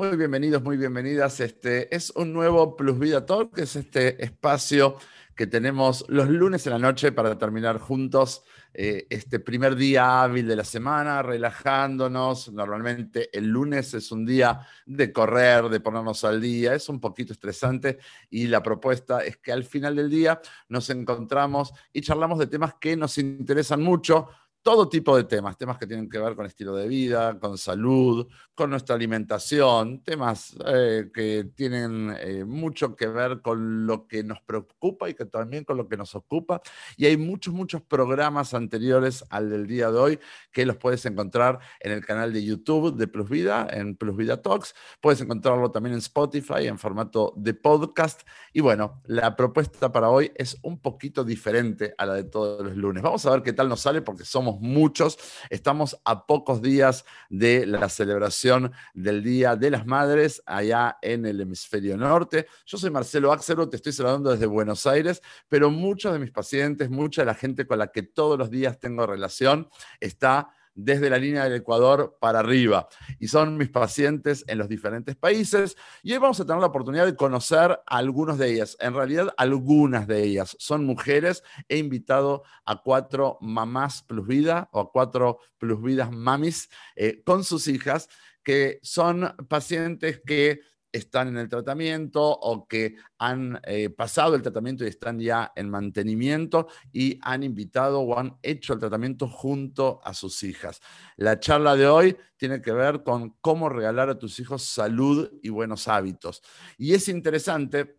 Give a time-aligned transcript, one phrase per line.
[0.00, 1.40] Muy bienvenidos, muy bienvenidas.
[1.40, 4.96] Este es un nuevo Plus Vida Talk, que es este espacio
[5.36, 8.42] que tenemos los lunes en la noche para terminar juntos
[8.72, 12.50] eh, este primer día hábil de la semana, relajándonos.
[12.50, 17.34] Normalmente el lunes es un día de correr, de ponernos al día, es un poquito
[17.34, 17.98] estresante
[18.30, 20.40] y la propuesta es que al final del día
[20.70, 24.28] nos encontramos y charlamos de temas que nos interesan mucho,
[24.62, 28.26] todo tipo de temas, temas que tienen que ver con estilo de vida, con salud,
[28.54, 34.42] con nuestra alimentación, temas eh, que tienen eh, mucho que ver con lo que nos
[34.42, 36.60] preocupa y que también con lo que nos ocupa.
[36.98, 40.18] Y hay muchos, muchos programas anteriores al del día de hoy
[40.52, 44.42] que los puedes encontrar en el canal de YouTube de Plus Vida, en Plus Vida
[44.42, 44.74] Talks.
[45.00, 48.22] Puedes encontrarlo también en Spotify en formato de podcast.
[48.52, 52.76] Y bueno, la propuesta para hoy es un poquito diferente a la de todos los
[52.76, 53.02] lunes.
[53.02, 55.18] Vamos a ver qué tal nos sale porque somos muchos.
[55.50, 61.40] Estamos a pocos días de la celebración del Día de las Madres allá en el
[61.40, 62.46] hemisferio norte.
[62.66, 66.90] Yo soy Marcelo Axero, te estoy saludando desde Buenos Aires, pero muchos de mis pacientes,
[66.90, 69.68] mucha de la gente con la que todos los días tengo relación
[70.00, 72.88] está desde la línea del Ecuador para arriba.
[73.18, 75.76] Y son mis pacientes en los diferentes países.
[76.02, 78.76] Y hoy vamos a tener la oportunidad de conocer a algunos de ellas.
[78.80, 81.42] En realidad, algunas de ellas son mujeres.
[81.68, 87.44] He invitado a cuatro mamás plus vida o a cuatro plus vidas mamis eh, con
[87.44, 88.08] sus hijas
[88.42, 90.60] que son pacientes que
[90.92, 95.70] están en el tratamiento o que han eh, pasado el tratamiento y están ya en
[95.70, 100.80] mantenimiento y han invitado o han hecho el tratamiento junto a sus hijas.
[101.16, 105.48] La charla de hoy tiene que ver con cómo regalar a tus hijos salud y
[105.50, 106.42] buenos hábitos.
[106.76, 107.98] Y es interesante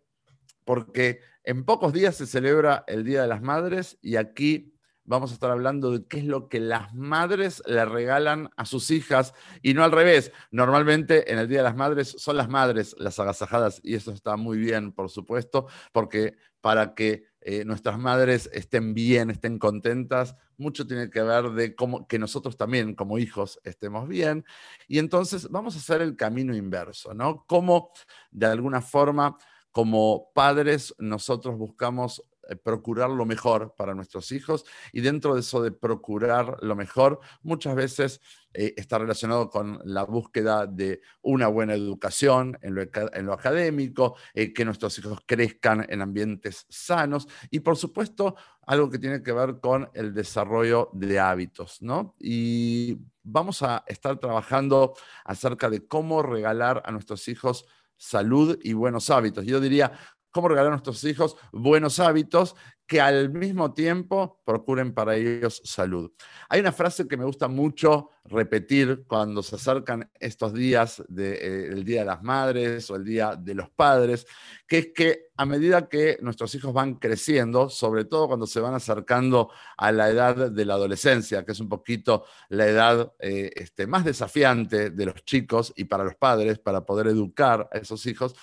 [0.64, 4.72] porque en pocos días se celebra el Día de las Madres y aquí
[5.04, 8.90] vamos a estar hablando de qué es lo que las madres le regalan a sus
[8.90, 10.32] hijas y no al revés.
[10.50, 14.36] Normalmente en el Día de las Madres son las madres las agasajadas y eso está
[14.36, 20.86] muy bien, por supuesto, porque para que eh, nuestras madres estén bien, estén contentas, mucho
[20.86, 24.44] tiene que ver de cómo que nosotros también como hijos estemos bien.
[24.86, 27.44] Y entonces vamos a hacer el camino inverso, ¿no?
[27.48, 27.90] Cómo
[28.30, 29.36] de alguna forma
[29.72, 32.22] como padres nosotros buscamos
[32.62, 37.74] procurar lo mejor para nuestros hijos y dentro de eso de procurar lo mejor muchas
[37.74, 38.20] veces
[38.54, 44.64] eh, está relacionado con la búsqueda de una buena educación en lo, académico, eh, que
[44.64, 48.36] nuestros hijos crezcan en ambientes sanos y por supuesto
[48.66, 52.14] algo que tiene que ver con el desarrollo de hábitos, ¿no?
[52.18, 57.66] Y vamos a estar trabajando acerca de cómo regalar a nuestros hijos
[57.96, 59.46] salud y buenos hábitos.
[59.46, 59.92] Yo diría,
[60.32, 62.56] cómo regalar a nuestros hijos buenos hábitos
[62.86, 66.10] que al mismo tiempo procuren para ellos salud.
[66.48, 71.84] Hay una frase que me gusta mucho repetir cuando se acercan estos días del eh,
[71.84, 74.26] Día de las Madres o el Día de los Padres,
[74.66, 78.74] que es que a medida que nuestros hijos van creciendo, sobre todo cuando se van
[78.74, 83.86] acercando a la edad de la adolescencia, que es un poquito la edad eh, este,
[83.86, 88.34] más desafiante de los chicos y para los padres, para poder educar a esos hijos,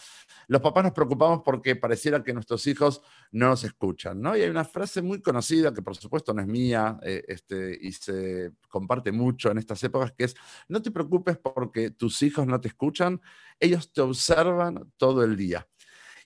[0.49, 3.01] los papás nos preocupamos porque pareciera que nuestros hijos
[3.31, 4.35] no nos escuchan, ¿no?
[4.35, 7.91] Y hay una frase muy conocida que por supuesto no es mía eh, este, y
[7.91, 10.35] se comparte mucho en estas épocas, que es,
[10.67, 13.21] no te preocupes porque tus hijos no te escuchan,
[13.59, 15.67] ellos te observan todo el día.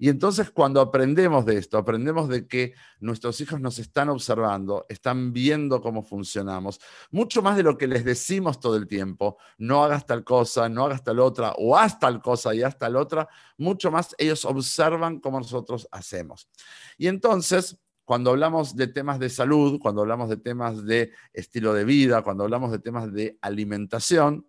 [0.03, 5.31] Y entonces cuando aprendemos de esto, aprendemos de que nuestros hijos nos están observando, están
[5.31, 10.05] viendo cómo funcionamos, mucho más de lo que les decimos todo el tiempo, no hagas
[10.05, 13.91] tal cosa, no hagas tal otra, o haz tal cosa y haz tal otra, mucho
[13.91, 16.49] más ellos observan cómo nosotros hacemos.
[16.97, 21.85] Y entonces cuando hablamos de temas de salud, cuando hablamos de temas de estilo de
[21.85, 24.45] vida, cuando hablamos de temas de alimentación,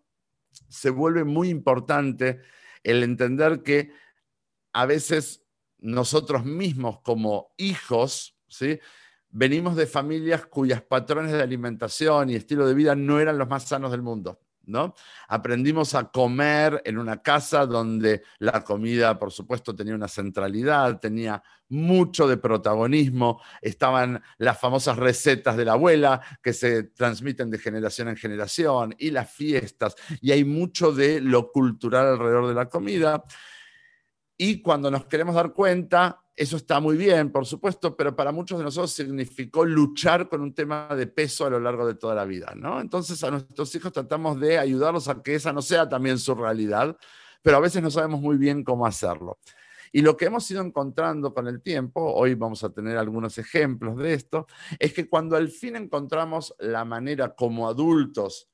[0.50, 2.40] se vuelve muy importante
[2.82, 3.92] el entender que
[4.72, 5.43] a veces
[5.84, 8.80] nosotros mismos como hijos, ¿sí?
[9.28, 13.64] venimos de familias cuyas patrones de alimentación y estilo de vida no eran los más
[13.64, 14.40] sanos del mundo.
[14.66, 14.94] ¿no?
[15.28, 21.42] Aprendimos a comer en una casa donde la comida, por supuesto, tenía una centralidad, tenía
[21.68, 28.08] mucho de protagonismo, estaban las famosas recetas de la abuela que se transmiten de generación
[28.08, 33.22] en generación y las fiestas, y hay mucho de lo cultural alrededor de la comida.
[34.36, 38.58] Y cuando nos queremos dar cuenta, eso está muy bien, por supuesto, pero para muchos
[38.58, 42.24] de nosotros significó luchar con un tema de peso a lo largo de toda la
[42.24, 42.80] vida, ¿no?
[42.80, 46.96] Entonces a nuestros hijos tratamos de ayudarlos a que esa no sea también su realidad,
[47.42, 49.38] pero a veces no sabemos muy bien cómo hacerlo.
[49.92, 53.96] Y lo que hemos ido encontrando con el tiempo, hoy vamos a tener algunos ejemplos
[53.96, 54.48] de esto,
[54.80, 58.48] es que cuando al fin encontramos la manera como adultos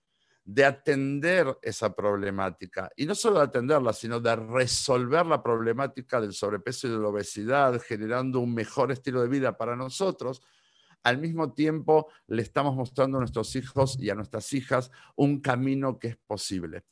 [0.44, 2.90] de atender esa problemática.
[2.96, 7.08] Y no solo de atenderla, sino de resolver la problemática del sobrepeso y de la
[7.08, 10.42] obesidad, generando un mejor estilo de vida para nosotros,
[11.02, 15.98] al mismo tiempo le estamos mostrando a nuestros hijos y a nuestras hijas un camino
[15.98, 16.84] que es posible.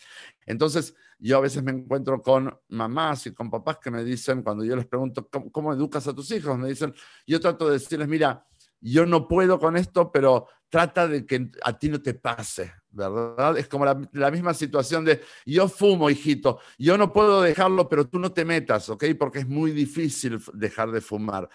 [0.46, 4.64] Entonces, yo a veces me encuentro con mamás y con papás que me dicen, cuando
[4.64, 6.56] yo les pregunto, ¿cómo, educas a tus hijos?
[6.58, 6.94] Me dicen,
[7.26, 8.46] yo trato de decirles, mira,
[8.80, 13.56] yo no puedo con esto, pero trata de que a ti no te pase, ¿verdad?
[13.58, 18.18] Es como la, misma situación de, yo fumo, hijito, yo no puedo dejarlo, pero tú
[18.18, 19.04] no te metas, ¿ok?
[19.18, 21.48] Porque es muy difícil dejar de fumar.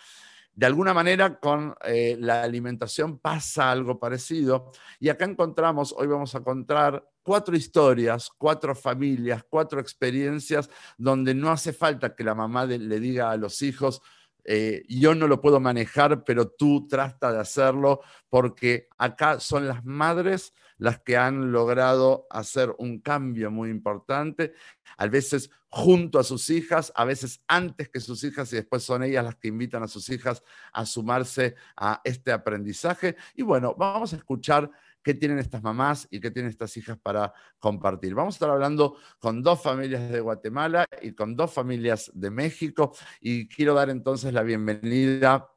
[0.56, 6.36] De alguna manera con eh, la alimentación pasa algo parecido y acá encontramos, hoy vamos
[6.36, 12.66] a encontrar cuatro historias, cuatro familias, cuatro experiencias donde no hace falta que la mamá
[12.66, 14.04] le diga a los hijos,
[14.46, 19.86] eh, yo no lo puedo manejar, pero tú trata de hacerlo, porque acá son las
[19.86, 24.54] madres las que han logrado hacer un cambio muy importante,
[24.98, 29.04] a veces junto a sus hijas, a veces antes que sus hijas y después son
[29.04, 33.16] ellas las que invitan a sus hijas a sumarse a este aprendizaje.
[33.34, 34.70] Y bueno, vamos a escuchar
[35.04, 38.16] qué tienen estas mamás y qué tienen estas hijas para compartir.
[38.16, 42.94] Vamos a estar hablando con dos familias de Guatemala y con dos familias de México
[43.20, 45.50] y quiero dar entonces la bienvenida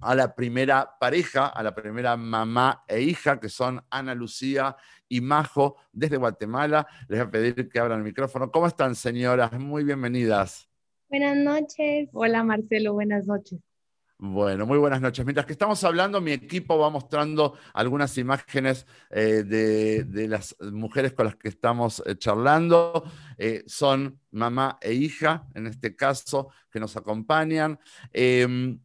[0.00, 4.76] a la primera pareja, a la primera mamá e hija, que son Ana Lucía
[5.08, 6.86] y Majo desde Guatemala.
[7.08, 8.50] Les voy a pedir que abran el micrófono.
[8.50, 9.52] ¿Cómo están, señoras?
[9.52, 10.68] Muy bienvenidas.
[11.08, 12.08] Buenas noches.
[12.12, 12.94] Hola, Marcelo.
[12.94, 13.60] Buenas noches.
[14.24, 15.24] Bueno, muy buenas noches.
[15.24, 21.26] Mientras que estamos hablando, mi equipo va mostrando algunas imágenes eh, de, las mujeres con
[21.26, 23.02] las que estamos eh, charlando.
[23.36, 27.80] Eh, son mamá e hija, en este caso, que nos acompañan.
[28.12, 28.78] Em,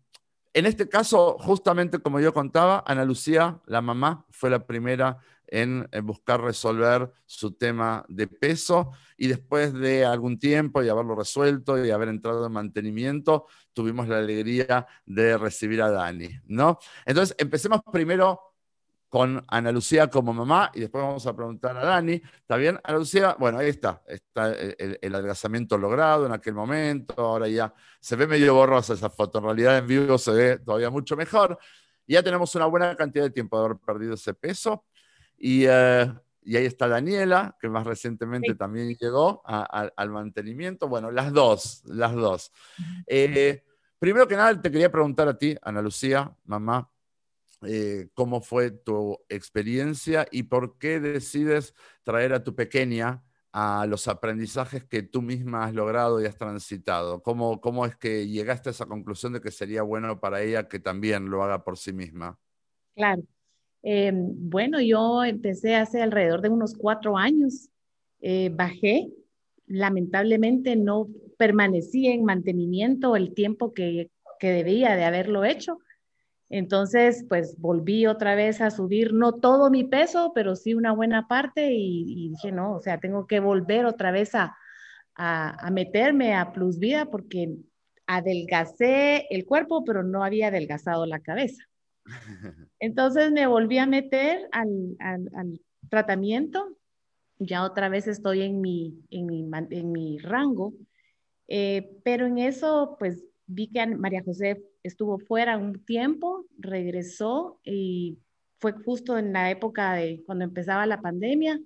[0.56, 5.90] en este caso, justamente como yo contaba, Ana Lucía, la mamá, fue la primera en,
[6.04, 11.90] buscar resolver su tema de peso y después de algún tiempo y haberlo resuelto y
[11.90, 16.78] haber entrado en mantenimiento, tuvimos la alegría de recibir a Dani, ¿no?
[17.06, 18.42] Entonces, empecemos primero
[19.10, 22.22] con Ana Lucía como mamá y después vamos a preguntar a Dani.
[22.40, 22.80] ¿Está bien?
[22.84, 27.74] Ana Lucía, bueno, ahí está, está el, el, adelgazamiento logrado en aquel momento, ahora ya
[28.00, 31.58] se ve medio borrosa esa foto, en realidad en vivo se ve todavía mucho mejor.
[32.06, 34.86] Ya tenemos una buena cantidad de tiempo de haber perdido ese peso
[35.40, 36.14] eh,
[36.44, 40.88] y, ahí está Daniela, que más recientemente también llegó al mantenimiento.
[40.88, 42.52] Bueno, las dos, las dos.
[43.06, 43.64] Eh,
[44.00, 46.90] primero que nada, te quería preguntar a ti, Ana Lucía, mamá,
[47.64, 51.74] eh, cómo fue tu experiencia y por qué decides
[52.04, 57.24] traer a tu pequeña a los aprendizajes que tú misma has logrado y has transitado.
[57.24, 60.80] ¿Cómo, cómo es que llegaste a esa conclusión de que sería bueno para ella que
[60.80, 62.38] también lo haga por sí misma?
[62.96, 63.24] Claro.
[63.84, 67.70] Eh, bueno, yo empecé hace alrededor de unos cuatro años.
[68.20, 69.10] Eh, bajé,
[69.68, 71.08] lamentablemente no
[71.38, 74.10] permanecí en mantenimiento el tiempo que,
[74.40, 75.80] que debía de haberlo hecho.
[76.50, 81.28] Entonces, pues volví otra vez a subir, no todo mi peso, pero sí una buena
[81.28, 84.56] parte y, dije, no, o sea, tengo que volver otra vez a,
[85.16, 87.58] a, a, meterme a Plus Vida porque
[88.06, 91.67] adelgacé el cuerpo, pero no había adelgazado la cabeza.
[92.80, 96.78] Entonces me volví a meter al, al, tratamiento.
[97.40, 100.74] Ya otra vez estoy en mi, en mi, en mi rango,
[101.48, 108.20] eh, pero en eso pues vi que María José estuvo fuera un tiempo, regresó y
[108.60, 111.60] fue justo en la época de cuando empezaba la pandemia.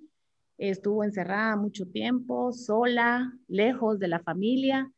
[0.57, 4.91] Estuvo encerrada mucho tiempo, sola, lejos de la familia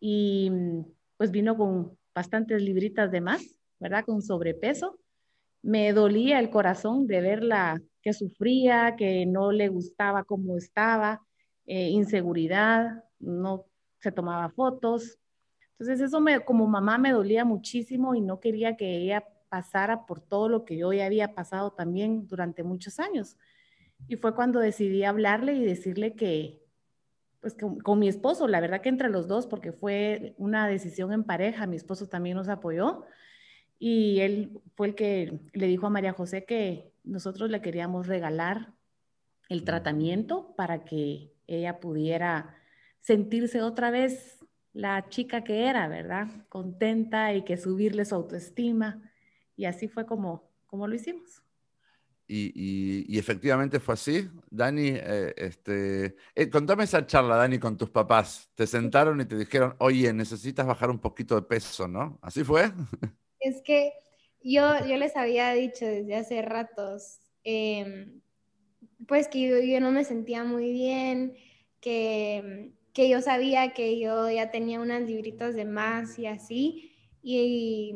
[0.00, 0.50] y
[1.16, 3.61] pues vino con bastantes libritas de más.
[3.82, 4.04] ¿Verdad?
[4.04, 4.98] Con sobrepeso.
[5.60, 11.22] Me dolía el corazón de verla que sufría, que no le gustaba cómo estaba,
[11.66, 13.66] eh, inseguridad, no
[14.00, 15.18] se tomaba fotos.
[15.72, 20.20] Entonces eso me, como mamá me dolía muchísimo y no quería que ella pasara por
[20.20, 23.36] todo lo que yo ya había pasado también durante muchos años.
[24.08, 26.60] Y fue cuando decidí hablarle y decirle que,
[27.40, 31.12] pues con, con, mi esposo, la verdad que entre los dos, porque fue una decisión
[31.12, 33.04] en pareja, mi esposo también nos apoyó,
[33.84, 38.74] y él fue el que le dijo a María José que nosotros le queríamos regalar
[39.48, 42.54] el tratamiento para que ella pudiera
[43.00, 44.38] sentirse otra vez
[44.72, 46.46] la chica que era, ¿verdad?
[46.48, 49.02] Contenta y que subirle su autoestima.
[49.56, 51.42] Y así fue como, como lo hicimos.
[52.28, 52.52] Y,
[53.12, 54.30] y, efectivamente fue así.
[54.48, 58.48] Dani, eh, este, eh, contame esa charla, Dani, con tus papás.
[58.54, 62.20] Te sentaron y te dijeron, oye, necesitas bajar un poquito de peso, ¿no?
[62.22, 62.72] ¿Así fue?
[63.42, 63.92] Es que
[64.42, 68.20] yo, yo les había dicho desde hace ratos, em,
[69.06, 71.34] pues que yo, yo, no me sentía muy bien,
[71.80, 76.92] que, que yo sabía que yo ya tenía unas libritas de más y así.
[77.22, 77.94] Y,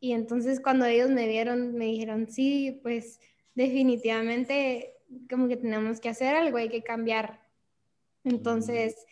[0.00, 3.20] y entonces cuando ellos me vieron, me dijeron, sí, pues
[3.54, 4.92] definitivamente
[5.30, 7.40] como que tenemos que hacer algo, hay que cambiar.
[8.24, 9.06] Entonces,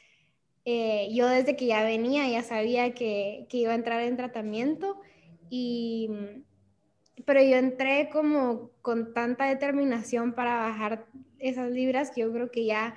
[0.65, 5.01] eh, yo desde que ya venía ya sabía que, que, iba a entrar en tratamiento,
[5.51, 6.11] y,
[7.25, 11.07] pero yo entré como con tanta determinación para bajar
[11.39, 12.95] esas libras que yo creo que ya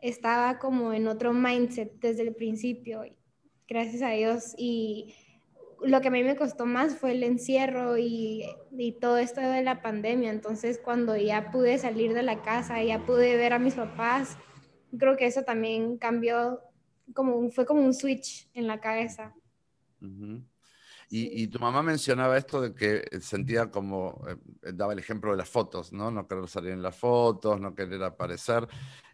[0.00, 3.04] estaba como en otro mindset desde el principio,
[3.68, 4.54] gracias a Dios.
[4.56, 5.14] Y
[5.82, 8.44] lo que a mí me costó más fue el encierro y,
[8.76, 10.30] y, todo esto de la pandemia.
[10.30, 14.36] Entonces, cuando ya pude salir de la casa, ya pude ver a mis papás,
[14.98, 16.60] creo que eso también cambió
[17.14, 19.34] como fue como un switch en la cabeza.
[21.14, 25.36] Y, y, tu mamá mencionaba esto de que sentía como, eh, daba el ejemplo de
[25.36, 26.10] las fotos, ¿no?
[26.10, 28.66] No querer salir en las fotos, no querer aparecer,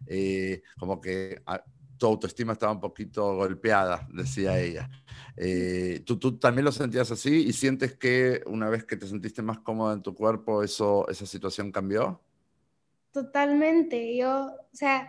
[0.07, 1.61] eh, como que ah,
[1.97, 4.89] tu autoestima estaba un poquito golpeada, decía ella.
[5.35, 9.41] Eh, ¿tú, ¿tú, también lo sentías así y sientes que una vez que te sentiste
[9.41, 12.21] más cómoda en tu cuerpo, eso, esa situación cambió?
[13.11, 14.15] Totalmente.
[14.15, 15.05] Yo, o sea,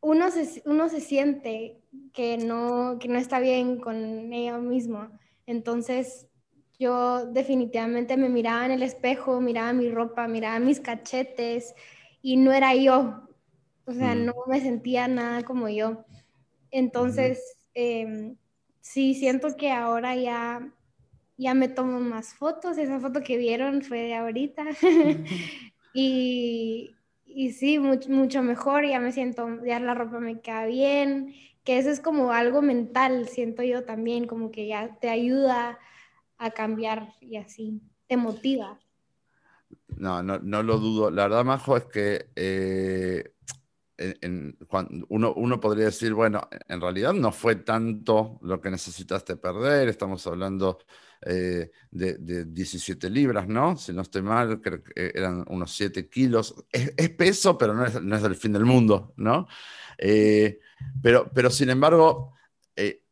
[0.00, 1.82] uno se, uno se siente
[2.14, 5.12] que no, que no está bien con ella misma.
[5.46, 6.26] Entonces,
[6.78, 11.74] yo definitivamente me miraba en el espejo, miraba mi ropa, miraba mis cachetes
[12.20, 13.28] y no era yo.
[13.86, 14.26] O sea, mm.
[14.26, 16.04] no me sentía nada como yo.
[16.70, 18.36] Entonces, em,
[18.80, 20.72] sí, siento que ahora ya,
[21.36, 22.76] ya me tomo más fotos.
[22.78, 24.64] Esa foto que vieron fue de ahorita.
[25.94, 26.95] y,
[27.36, 31.76] y sí, mucho, mucho mejor, ya me siento, ya la ropa me queda bien, que
[31.76, 35.78] eso es como algo mental, siento yo también, como que ya te ayuda
[36.38, 38.80] a cambiar y así, te motiva.
[39.98, 41.10] No, no, no lo dudo.
[41.10, 43.34] La verdad, Majo, es que eh,
[45.10, 50.26] uno, uno, podría decir, bueno, en realidad no fue tanto lo que necesitaste perder, estamos
[50.26, 50.78] hablando
[51.28, 53.76] eh, de, 17 libras, ¿no?
[53.76, 56.54] Si no estoy mal, creo que eran unos 7 kilos.
[56.70, 59.48] Es, peso, pero no es, el fin del mundo, ¿no?
[59.98, 60.60] Eh,
[61.02, 62.34] pero, pero sin embargo,
[62.76, 63.02] eh,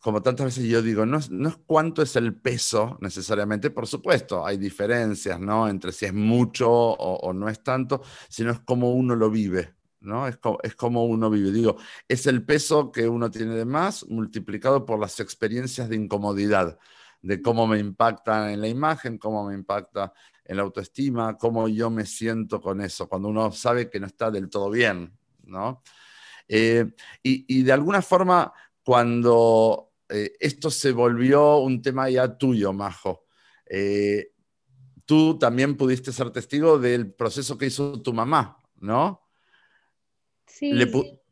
[0.00, 3.86] como tantas veces yo digo, no es, no es cuánto es el peso necesariamente, por
[3.86, 5.68] supuesto, hay diferencias, ¿no?
[5.68, 9.74] Entre si es mucho o, o no es tanto, sino es cómo uno lo vive,
[10.00, 10.26] ¿no?
[10.26, 11.52] Es como, es como uno vive.
[11.52, 11.76] Digo,
[12.08, 16.78] es el peso que uno tiene de más multiplicado por las experiencias de incomodidad
[17.20, 20.12] de cómo me impacta en la imagen, cómo me impacta
[20.44, 24.30] en la autoestima, cómo yo me siento con eso, cuando uno sabe que no está
[24.30, 25.12] del todo bien,
[25.44, 25.82] ¿no?
[26.48, 26.86] Eh,
[27.22, 33.26] y, de alguna forma, cuando eh, esto se volvió un tema ya tuyo, Majo,
[33.66, 34.32] eh,
[35.04, 39.28] tú también pudiste ser testigo del proceso que hizo tu mamá, ¿no?
[40.46, 40.72] Sí.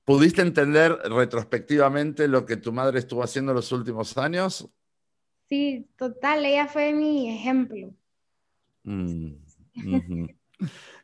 [0.05, 4.69] ¿Pudiste entender retrospectivamente lo que tu madre estuvo haciendo los últimos años?
[5.49, 7.95] Sí, total, ella fue mi ejemplo.
[8.83, 9.35] Mm,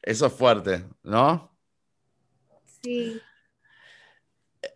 [0.03, 1.51] Eso es fuerte, ¿no?
[2.83, 3.21] Sí.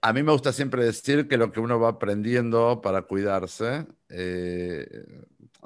[0.03, 5.05] A mí me gusta siempre decir que lo que uno va aprendiendo para cuidarse, eh,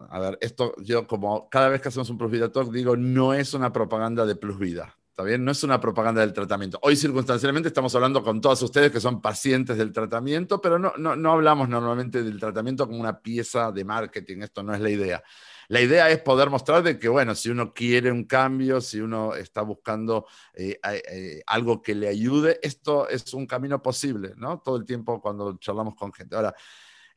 [0.08, 3.34] a ver, esto yo como cada vez que hacemos un Plus Vida Talk digo, no
[3.34, 4.96] es una propaganda de Plus Vida.
[5.26, 5.38] ¿Está?
[5.38, 6.78] No es una propaganda del tratamiento.
[6.82, 11.16] Hoy circunstancialmente estamos hablando con todos ustedes que son pacientes del tratamiento, pero no, no,
[11.16, 14.42] no hablamos normalmente del tratamiento como una pieza de marketing.
[14.42, 15.22] Esto no es la idea.
[15.70, 19.34] La idea es poder mostrar de que, bueno, si uno quiere un cambio, si uno
[19.36, 24.58] está buscando eh, eh, algo que le ayude, esto es un camino posible, ¿no?
[24.58, 26.34] Todo el tiempo cuando charlamos con gente.
[26.34, 26.54] Ahora,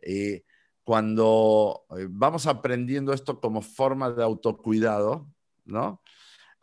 [0.01, 0.43] eh,
[0.83, 5.27] cuando vamos aprendiendo esto como forma de autocuidado,
[5.65, 6.03] ¿no?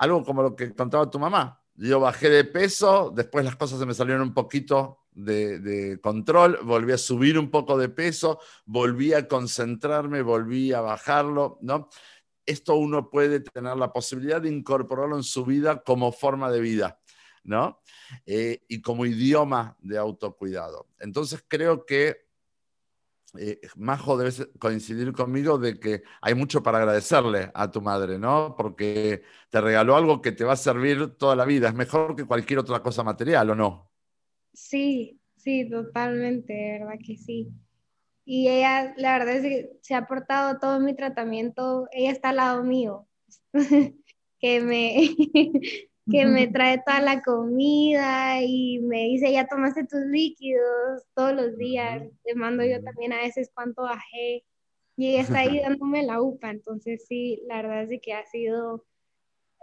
[0.01, 1.63] Algo como lo que contaba tu mamá.
[1.77, 6.93] Yo bajé de peso, después las cosas se me salieron un poquito de, control, volví
[6.93, 11.89] a subir un poco de peso, volví a concentrarme, volví a bajarlo, ¿no?
[12.47, 16.99] Esto uno puede tener la posibilidad de incorporarlo en su vida como forma de vida,
[17.45, 17.83] ¿no?
[18.25, 20.87] Eh, y como idioma de autocuidado.
[20.99, 22.30] Entonces creo que
[23.39, 28.55] eh, Majo, debes coincidir conmigo de que hay mucho para agradecerle a tu madre, ¿no?
[28.57, 31.69] Porque te regaló algo que te va a servir toda la vida.
[31.69, 33.91] Es mejor que cualquier otra cosa material, ¿o no?
[34.53, 37.49] Sí, sí, totalmente, verdad que sí.
[38.25, 41.89] Y ella, la verdad es que se ha aportado todo mi tratamiento.
[41.93, 43.09] Ella está al lado mío,
[44.41, 51.05] que me, que me trae toda la comida y me dice, ya tomaste tus líquidos
[51.15, 52.03] todos los días.
[52.25, 54.45] Le mando yo también a veces cuánto bajé.
[54.97, 56.51] Y ella está ahí dándome la UPA.
[56.51, 58.85] Entonces sí, la verdad es que ha sido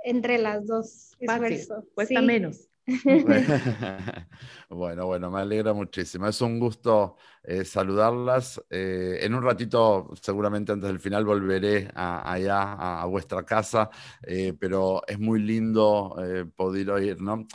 [0.03, 1.85] entre las dos esfuerzo.
[1.93, 2.69] cuesta menos.
[4.69, 6.27] Bueno, bueno, me alegra muchísimo.
[6.27, 8.61] Es un gusto eh, saludarlas.
[8.69, 13.89] Eh, en un ratito, seguramente antes del final, volveré allá a, vuestra casa,
[14.23, 16.15] eh, pero es muy lindo
[16.55, 17.47] poder oír, ¿no?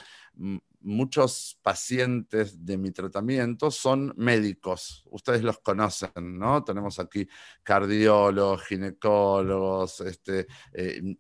[0.85, 6.65] muchos pacientes de mi tratamiento son médicos, ustedes los conocen, ¿no?
[6.65, 7.29] Tenemos aquí
[7.63, 10.49] cardiólogos, ginecólogos, este,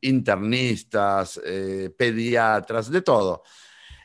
[0.00, 1.40] internistas,
[1.96, 3.44] pediatras, de todo.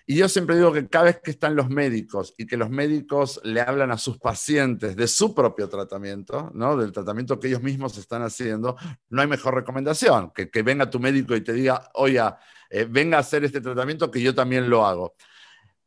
[0.10, 3.42] Y yo siempre digo que cada vez que están los médicos y que los médicos
[3.44, 6.78] le hablan a sus pacientes de su propio tratamiento, ¿no?
[6.78, 8.78] del tratamiento que ellos mismos están haciendo,
[9.10, 13.18] no hay mejor recomendación que, que venga tu médico y te diga, oiga, eh, venga
[13.18, 15.14] a hacer este tratamiento que yo también lo hago.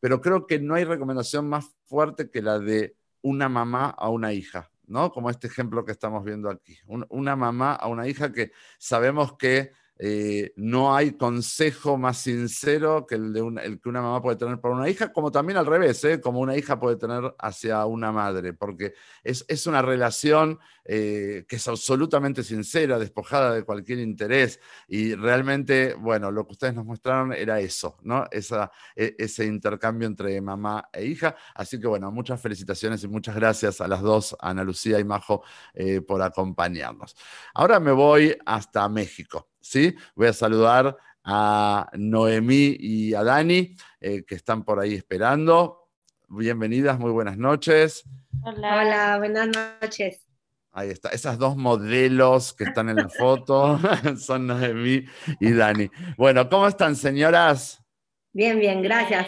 [0.00, 4.34] Pero creo que no hay recomendación más fuerte que la de una mamá a una
[4.34, 5.12] hija, ¿no?
[5.12, 6.76] Como este ejemplo que estamos viendo aquí.
[6.86, 9.72] una mamá a una hija que sabemos que
[10.02, 14.58] eh, no hay consejo más sincero que el, de el que una mamá puede tener
[14.58, 16.22] para una hija, como también al revés, ¿eh?
[16.22, 21.56] como una hija puede tener hacia una madre, porque es, es una relación eh, que
[21.56, 27.34] es absolutamente sincera, despojada de cualquier interés, y realmente, bueno, lo que ustedes nos mostraron
[27.34, 28.24] era eso, ¿no?
[28.30, 31.36] Esa, e, ese intercambio entre mamá e hija.
[31.54, 35.42] Así que, bueno, muchas felicitaciones y muchas gracias a las dos, Ana Lucía y Majo,
[36.06, 37.14] por acompañarnos.
[37.52, 39.49] Ahora me voy hasta México.
[39.60, 39.94] ¿Sí?
[40.14, 45.88] Voy a saludar a Noemí y a Dani, eh, que están por ahí esperando.
[46.28, 48.04] Bienvenidas, muy buenas noches.
[48.42, 48.80] Hola.
[48.80, 50.26] Hola, buenas noches.
[50.72, 53.78] Ahí está, esas dos modelos que están en la foto
[54.18, 55.04] son Noemí
[55.40, 55.90] y Dani.
[56.16, 57.82] Bueno, ¿cómo están, señoras?
[58.32, 59.26] Bien, bien, gracias.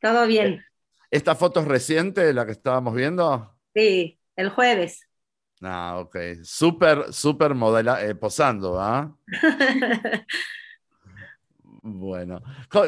[0.00, 0.62] Todo bien.
[1.10, 3.56] ¿Esta foto es reciente, la que estábamos viendo?
[3.74, 5.06] Sí, el jueves.
[5.62, 6.16] Ah, ok.
[6.42, 9.16] Súper, súper modela, eh, posando, ¿ah?
[11.82, 12.42] bueno,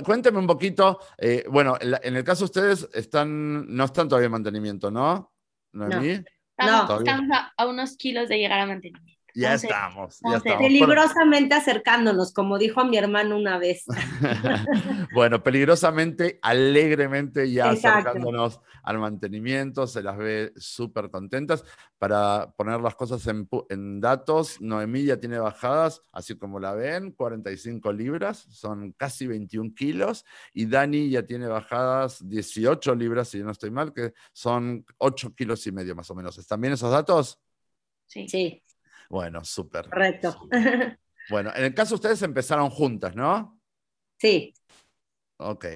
[0.04, 0.98] cuénteme un poquito.
[1.16, 5.32] Eh, bueno, en el caso de ustedes están, no están todavía en mantenimiento, ¿no?
[5.72, 6.02] ¿No, no.
[6.02, 9.17] Estamos, a, unos kilos de llegar a mantenimiento.
[9.34, 10.62] Ya estamos, ya estamos.
[10.62, 13.84] Peligrosamente acercándonos, como dijo mi hermano una vez.
[15.14, 21.64] bueno, peligrosamente, alegremente ya acercándonos al mantenimiento, se las ve súper contentas.
[21.98, 27.92] Para poner las cosas en, datos, Noemí ya tiene bajadas, así como la ven, 45
[27.92, 33.70] libras, son casi 21 kilos, y Dani ya tiene bajadas 18 libras, si no estoy
[33.70, 36.38] mal, que son 8 kilos y medio más o menos.
[36.38, 37.38] ¿Están bien esos datos?
[38.06, 38.26] Sí.
[38.28, 38.62] Sí.
[39.08, 39.88] Bueno, súper.
[39.88, 40.48] Correcto.
[41.30, 43.60] Bueno, en el caso ustedes empezaron juntas, ¿no?
[44.18, 44.54] Sí.
[45.36, 45.66] Ok.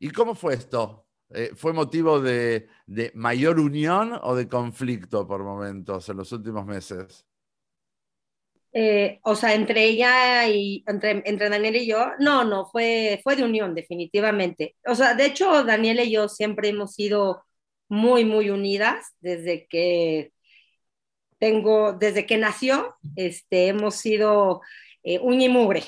[0.00, 1.06] ¿Y cómo fue esto?
[1.30, 2.68] Eh, ¿Fue motivo de,
[3.14, 7.26] mayor unión o de conflicto por momentos en los últimos meses?
[8.72, 13.36] Eh, o sea, entre ella y entre, entre Daniel y yo, no, no, fue, fue
[13.36, 14.76] de unión, definitivamente.
[14.86, 17.42] O sea, de hecho, Daniel y yo siempre hemos sido
[17.88, 20.32] muy, muy unidas desde que
[21.38, 24.60] tengo, desde que nació, este, hemos sido
[25.02, 25.82] eh, uña y mugre,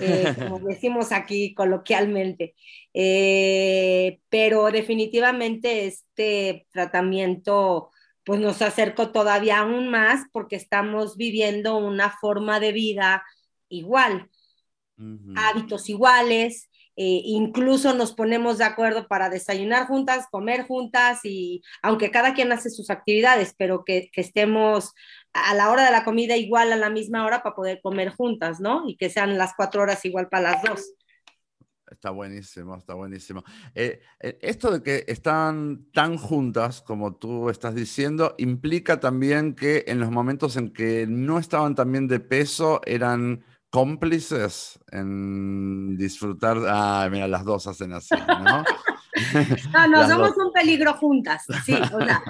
[0.00, 2.54] eh, como decimos aquí coloquialmente.
[2.94, 7.90] Eh, pero definitivamente este tratamiento
[8.24, 13.22] pues nos acercó todavía aún más porque estamos viviendo una forma de vida
[13.68, 14.28] igual,
[15.36, 22.10] hábitos iguales, eh, incluso nos ponemos de acuerdo para desayunar juntas, comer juntas y aunque
[22.10, 24.94] cada quien hace sus actividades, pero que, estemos
[25.34, 28.60] a la hora de la comida igual a la misma hora para poder comer juntas,
[28.60, 28.88] ¿no?
[28.88, 30.94] Y que sean las cuatro horas igual para las dos.
[31.90, 33.44] Está buenísimo, está buenísimo.
[33.74, 39.84] Eh, eh, esto de que están tan juntas, como tú estás diciendo, implica también que
[39.86, 46.58] en los momentos en que no estaban también de peso, eran cómplices en disfrutar.
[46.66, 48.64] Ah, mira, las dos hacen así, ¿no?
[49.72, 52.22] no, no, somos un peligro juntas, sí, o sea,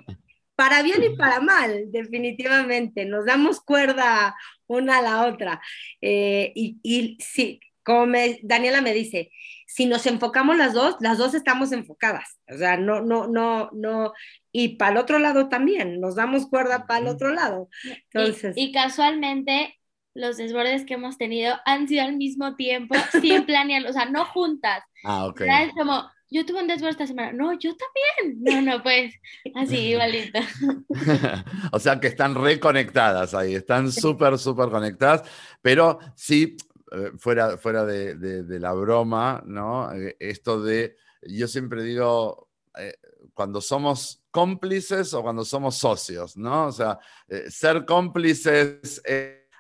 [0.55, 3.05] para bien y para mal, definitivamente.
[3.05, 4.35] Nos damos cuerda
[4.67, 5.61] una a la otra.
[6.01, 9.31] Eh, y, y, sí, como Daniela me dice,
[9.67, 12.41] si nos enfocamos las dos, las dos estamos enfocadas.
[12.49, 14.13] O sea, no, no, no, no.
[14.51, 17.69] Y para el otro lado también, nos damos cuerda para el otro lado.
[18.11, 18.55] Entonces.
[18.57, 19.79] y casualmente,
[20.17, 24.25] los desbordes que hemos tenido han sido al mismo tiempo, sin planearlo, o sea, no
[24.25, 24.83] juntas.
[25.05, 25.43] Ah, ok.
[25.43, 28.43] Es como, yo tuve un desborde esta semana, no, yo también.
[28.43, 29.15] No, no, pues,
[29.55, 30.41] así, igualito.
[31.73, 35.23] o sea que están reconectadas ahí, están súper, súper conectadas,
[35.63, 36.57] pero sí,
[36.93, 39.93] eh, fuera, fuera de, la broma, ¿no?
[39.93, 42.49] Eh, esto de, yo siempre digo,
[42.79, 42.95] eh,
[43.35, 46.67] cuando somos cómplices o cuando somos socios, ¿no?
[46.67, 46.99] O sea,
[47.49, 49.03] ser cómplices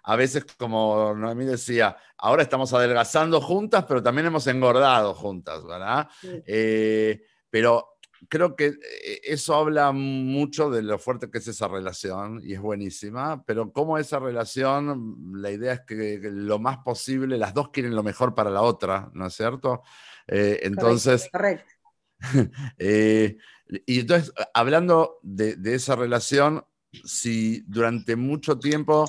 [0.08, 6.08] a veces, como Noemí decía, ahora estamos adelgazando juntas, pero también hemos engordado juntas, ¿verdad?
[6.46, 12.40] Eh, pero creo que eh, eso habla mucho de lo fuerte que es esa relación
[12.44, 17.52] y es buenísima, pero como esa relación, la idea es que, lo más posible, las
[17.52, 19.82] dos quieren lo mejor para la otra, ¿no es cierto?
[20.28, 21.74] Eh, entonces, correcto.
[22.78, 26.64] y entonces, hablando de, de, esa relación,
[27.04, 29.04] si durante mucho tiempo,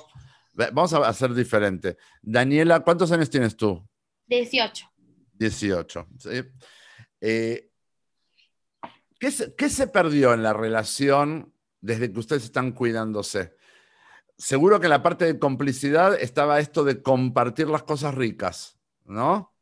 [0.57, 1.97] vamos a hacer diferente.
[2.21, 3.87] Daniela, ¿cuántos años tienes tú?
[4.27, 4.91] 18.
[5.33, 6.07] 18.
[6.17, 6.29] ¿sí?
[7.21, 7.71] Eh,
[9.19, 13.55] ¿qué, se, ¿Qué se perdió en la relación desde que ustedes están cuidándose?
[14.37, 19.55] Seguro que en la parte de complicidad estaba esto de compartir las cosas ricas, ¿no?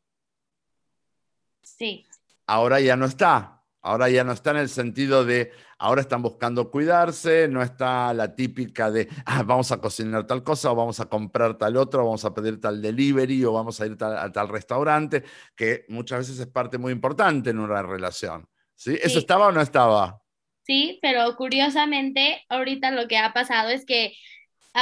[1.62, 2.06] Sí.
[2.46, 3.55] Ahora ya no está.
[3.86, 8.34] Ahora ya no está en el sentido de, ahora están buscando cuidarse, no está la
[8.34, 12.06] típica de, ah, vamos a cocinar tal cosa, o vamos a comprar tal otro, o
[12.06, 15.22] vamos a pedir tal delivery, o vamos a ir a tal restaurante,
[15.54, 18.48] que muchas veces es parte muy importante en una relación.
[18.74, 18.98] ¿sí?
[19.00, 20.20] ¿Eso estaba o no estaba?
[20.64, 24.14] Sí, pero curiosamente, ahorita lo que ha pasado es que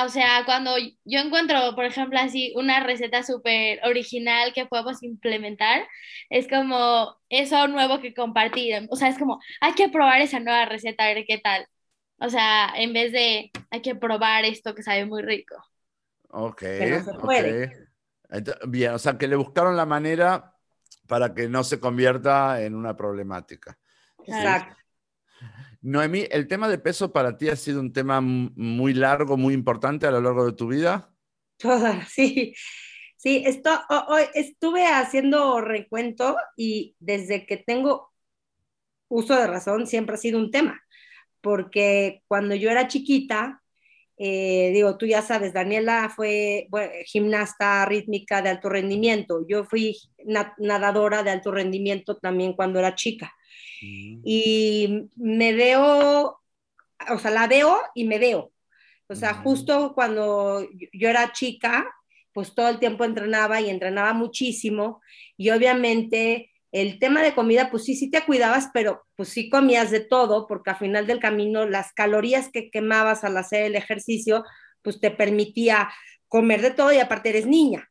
[0.03, 5.87] o sea, cuando yo encuentro, por ejemplo, así una receta súper original que podemos implementar,
[6.31, 8.87] es como eso nuevo que compartir.
[8.91, 11.67] O sea, es como, hay que probar esa nueva receta, a ver qué tal.
[12.19, 15.57] O sea, en vez de, hay que probar esto que sabe muy rico.
[16.31, 16.63] Ok.
[18.67, 20.55] Bien, o sea, que le buscaron la manera
[21.07, 23.79] para que no se convierta en una problemática.
[24.27, 24.77] Exacto.
[25.85, 30.07] Noemí, ¿el tema de peso para ti ha sido un tema muy largo, muy importante
[30.07, 31.15] a lo largo de tu vida?
[31.59, 32.55] Toda, sí.
[33.17, 33.71] Sí, esto,
[34.09, 38.13] hoy estuve haciendo recuento y desde que tengo
[39.09, 40.83] uso de razón siempre ha sido un tema,
[41.43, 43.64] porque cuando yo era chiquita,
[44.17, 46.69] eh, digo, tú ya sabes, Daniela fue
[47.07, 49.97] gimnasta rítmica de alto rendimiento, yo fui
[50.59, 53.35] nadadora de alto rendimiento también cuando era chica.
[53.83, 56.41] Y me veo,
[57.11, 58.53] o sea, la veo y me veo.
[59.09, 61.87] O sea, justo cuando yo era chica,
[62.33, 65.03] pues todo el tiempo entrenaba y entrenaba muchísimo.
[65.37, 69.93] Y obviamente el tema de comida, pues sí, sí te cuidabas, pero pues sí comías
[69.93, 74.43] de todo, porque al final del camino las calorías que quemabas al hacer el ejercicio,
[74.83, 75.89] pues te permitía
[76.27, 77.89] comer de todo y aparte eres niña.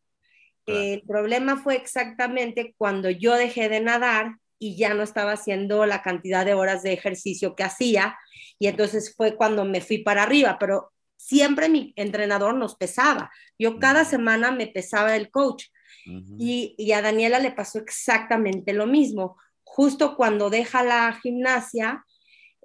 [0.66, 6.02] El problema fue exactamente cuando yo dejé de nadar y ya no estaba haciendo la
[6.02, 8.18] cantidad de horas de ejercicio que hacía
[8.60, 13.32] y entonces fue cuando me fui para arriba, pero siempre mi entrenador nos pesaba.
[13.58, 15.68] Yo cada semana me pesaba el coach
[16.06, 19.38] y, a Daniela le pasó exactamente lo mismo.
[19.64, 22.06] Justo cuando deja la gimnasia,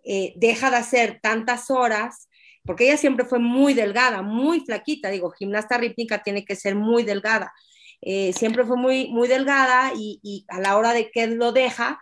[0.05, 2.29] eh, deja de hacer tantas horas,
[2.65, 7.03] porque ella siempre fue muy delgada, muy flaquita, digo, gimnasta rítmica tiene que ser muy
[7.03, 7.53] delgada.
[8.01, 11.99] Eh, siempre fue muy, muy delgada y, a la hora de que lo deja,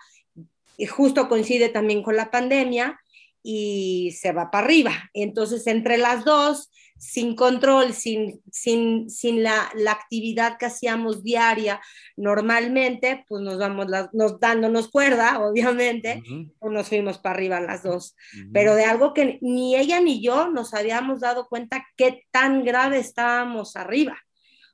[0.76, 3.00] y justo coincide también con la pandemia
[3.42, 4.92] y se va para arriba.
[5.14, 11.80] Entonces, entre las dos, sin control, sin, sin, sin la, la, actividad que hacíamos diaria
[12.16, 16.22] normalmente, pues nos vamos nos, dándonos cuerda, obviamente,
[16.58, 18.16] pues nos fuimos para arriba las dos.
[18.52, 22.98] Pero de algo que ni ella ni yo nos habíamos dado cuenta qué tan grave
[22.98, 24.18] estábamos arriba.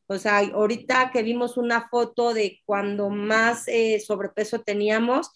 [0.07, 5.31] O sea, ahorita que vimos una foto de cuando más eh, sobrepeso teníamos,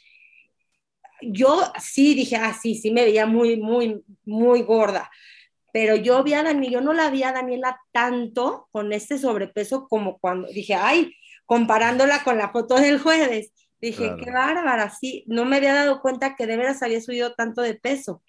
[1.23, 5.11] yo sí dije, ah, sí, sí me veía muy, muy, muy gorda.
[5.77, 9.87] Pero yo vi a Daniela, yo no la vi a Daniela tanto con este sobrepeso
[9.89, 13.53] como cuando dije, ay, comparándola con la foto del jueves.
[13.79, 17.61] Dije, qué bárbara, sí, no me había dado cuenta que de veras había subido tanto
[17.61, 18.23] de peso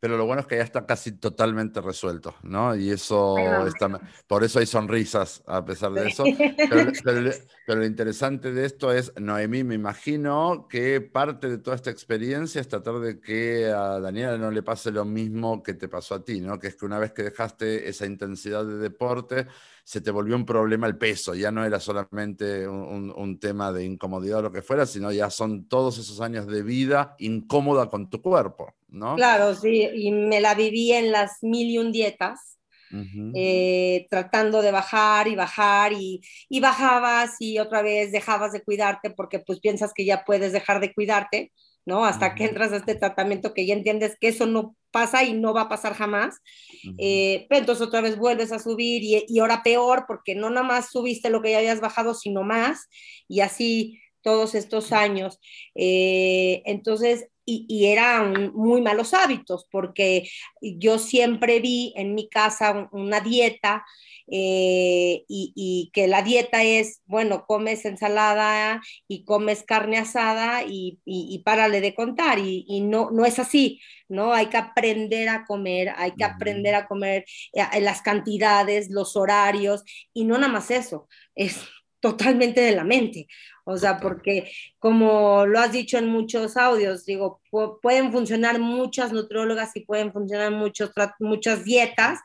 [0.00, 2.74] pero lo bueno es que ya está casi totalmente resuelto, ¿no?
[2.74, 3.36] Y eso,
[3.66, 6.24] está, por eso hay sonrisas a pesar de eso.
[7.66, 12.60] Pero, lo interesante de esto es, Noemí, me imagino que parte de toda esta experiencia
[12.60, 16.24] es tratar de que a Daniela no le pase lo mismo que te pasó a
[16.24, 16.58] ti, ¿no?
[16.58, 19.46] Que es que una vez que dejaste esa intensidad de deporte,
[19.90, 24.38] se te volvió un problema el peso, ya no era solamente un, tema de incomodidad
[24.38, 28.22] o lo que fuera, sino ya son todos esos años de vida incómoda con tu
[28.22, 29.16] cuerpo, ¿no?
[29.16, 32.58] Claro, sí, y me la viví en las mil y un dietas.
[33.34, 39.10] Eh, tratando de bajar y bajar y, y, bajabas y otra vez dejabas de cuidarte
[39.10, 41.52] porque pues piensas que ya puedes dejar de cuidarte,
[41.84, 42.04] ¿no?
[42.04, 45.54] Hasta que entras a este tratamiento que ya entiendes que eso no pasa y no
[45.54, 46.36] va a pasar jamás.
[46.98, 50.66] Eh, pero entonces otra vez vuelves a subir y, y, ahora peor porque no nada
[50.66, 52.88] más subiste lo que ya habías bajado, sino más
[53.28, 55.38] y así todos estos años.
[55.74, 60.28] Eh, entonces, y, y eran muy malos hábitos, porque
[60.60, 63.84] yo siempre vi en mi casa una dieta
[64.30, 71.38] eh, y, que la dieta es, bueno, comes ensalada y comes carne asada y, y
[71.40, 74.32] párale de contar, y, no, no es así, ¿no?
[74.32, 79.84] Hay que aprender a comer, hay que aprender a comer eh, las cantidades, los horarios,
[80.12, 81.58] y no nada más eso, es
[82.00, 83.26] totalmente de la mente.
[83.64, 87.40] O sea, porque como lo has dicho en muchos audios, digo,
[87.82, 90.90] pueden funcionar muchas nutriólogas y pueden funcionar muchos,
[91.20, 92.20] muchas dietas,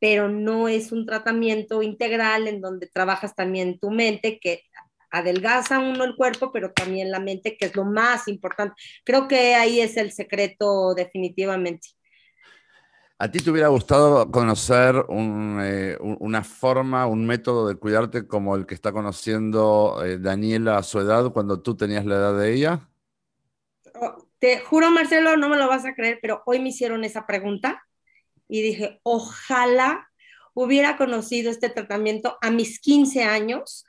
[0.00, 4.62] pero no es un tratamiento integral en donde trabajas también tu mente, que
[5.10, 8.74] adelgaza uno el cuerpo, pero también la mente, que es lo más importante.
[9.04, 11.88] Creo que ahí es el secreto definitivamente.
[13.20, 18.64] ¿A ti te hubiera gustado conocer eh, una forma, un método de cuidarte como el
[18.64, 22.88] que está conociendo eh, Daniela a su edad cuando tú tenías la edad de ella?
[24.00, 27.26] Oh, te juro, Marcelo, no me lo vas a creer, pero hoy me hicieron esa
[27.26, 27.87] pregunta
[28.48, 30.08] y dije, ojalá
[30.54, 33.84] hubiera conocido este tratamiento a mis 15 años,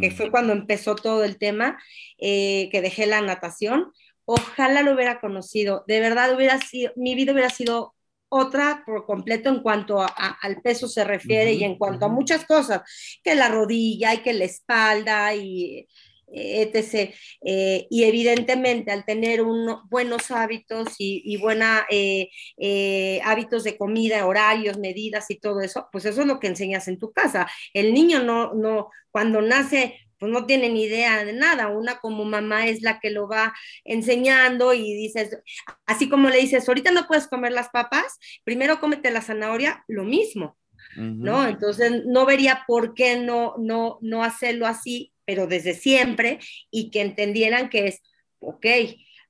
[0.00, 0.16] que mm.
[0.16, 1.78] fue cuando empezó todo el tema,
[2.18, 3.92] eh, que dejé la natación.
[4.24, 5.84] Ojalá lo hubiera conocido.
[5.86, 7.94] De verdad, hubiera sido, mi vida hubiera sido
[8.30, 12.82] otra por completo en cuanto al peso se refiere y en cuanto a muchas cosas,
[13.22, 15.86] que la rodilla y que la espalda y
[16.32, 17.14] etc.
[17.42, 19.42] Eh, y evidentemente al tener
[19.88, 25.88] buenos hábitos y, y buena, eh, eh, hábitos de comida, horarios, medidas y todo eso,
[25.92, 27.48] pues eso es lo que enseñas en tu casa.
[27.72, 31.68] El niño no, no, cuando nace, pues no tiene ni idea de nada.
[31.68, 35.38] Una como mamá es la que lo va enseñando y dices,
[35.86, 40.04] así como le dices, ahorita no puedes comer las papas, primero cómete la zanahoria, lo
[40.04, 40.56] mismo.
[40.96, 41.46] ¿No?
[41.46, 46.38] Entonces no vería por qué no, no, no hacerlo así pero desde siempre,
[46.70, 48.02] y que entendieran que es,
[48.38, 48.64] ok,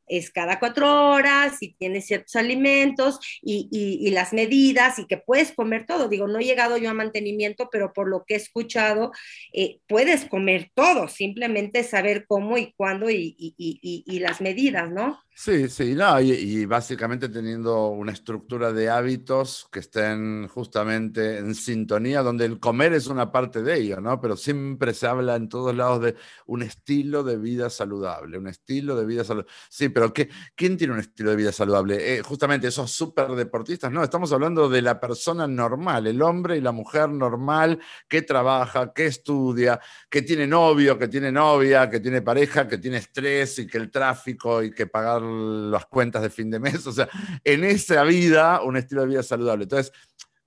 [0.08, 5.86] es cada cuatro horas y tienes ciertos alimentos y, las medidas y que puedes comer
[5.86, 6.08] todo.
[6.08, 9.12] Digo, no he llegado yo a mantenimiento, pero por lo que he escuchado,
[9.52, 15.18] eh, puedes comer todo, simplemente saber cómo y cuándo y, y las medidas, ¿no?
[15.40, 22.22] Sí, sí, no, y, básicamente teniendo una estructura de hábitos que estén justamente en sintonía,
[22.22, 24.20] donde el comer es una parte de ello, ¿no?
[24.20, 26.16] Pero siempre se habla en todos lados de
[26.46, 29.52] un estilo de vida saludable, un estilo de vida saludable.
[29.70, 32.18] Sí, pero ¿qué, ¿quién tiene un estilo de vida saludable?
[32.18, 36.60] Eh, justamente esos súper deportistas, no, estamos hablando de la persona normal, el hombre y
[36.60, 42.22] la mujer normal que trabaja, que estudia, que tiene novio, que tiene novia, que tiene
[42.22, 46.48] pareja, que tiene estrés y que el tráfico y que pagar las cuentas de fin
[46.48, 47.08] de mes, o sea,
[47.42, 49.64] en esa vida, un estilo de vida saludable.
[49.64, 49.92] Entonces,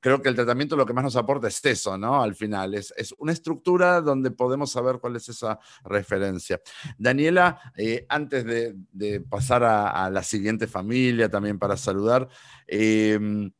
[0.01, 2.21] creo que el tratamiento lo que más nos aporta es eso, ¿no?
[2.21, 6.59] Al final, es, es una estructura donde podemos saber cuál es esa referencia.
[6.97, 12.27] Daniela, eh, antes de, pasar a, la siguiente familia también para saludar,
[12.67, 13.51] em,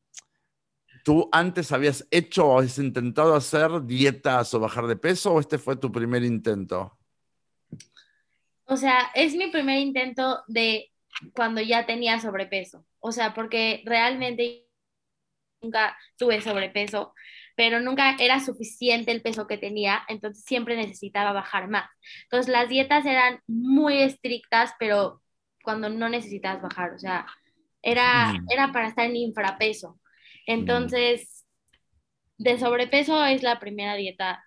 [1.03, 5.59] ¿tú antes habías hecho o has intentado hacer dietas o bajar de peso o este
[5.59, 6.97] fue tu primer intento?
[8.65, 10.91] O sea, es mi primer intento de
[11.33, 12.85] cuando ya tenía sobrepeso.
[12.99, 14.70] O sea, porque realmente
[15.61, 17.13] nunca tuve sobrepeso,
[17.55, 21.89] pero nunca era suficiente el peso que tenía, entonces siempre necesitaba bajar más.
[22.23, 25.21] Entonces las dietas eran muy estrictas, pero
[25.63, 27.25] cuando no necesitabas bajar, o sea,
[27.81, 28.47] era, mm.
[28.51, 29.99] era para estar en infrapeso.
[30.47, 31.45] Entonces,
[32.37, 34.43] de sobrepeso es la primera dieta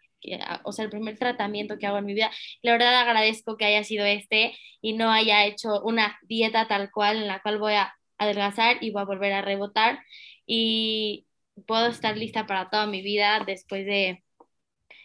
[0.64, 2.30] o sea, el primer tratamiento que hago en mi vida.
[2.62, 7.18] La verdad agradezco que haya sido este y no haya hecho una dieta tal cual
[7.18, 10.00] en la cual voy a adelgazar y voy a volver a rebotar
[10.46, 11.26] y
[11.66, 14.22] puedo estar lista para toda mi vida después de...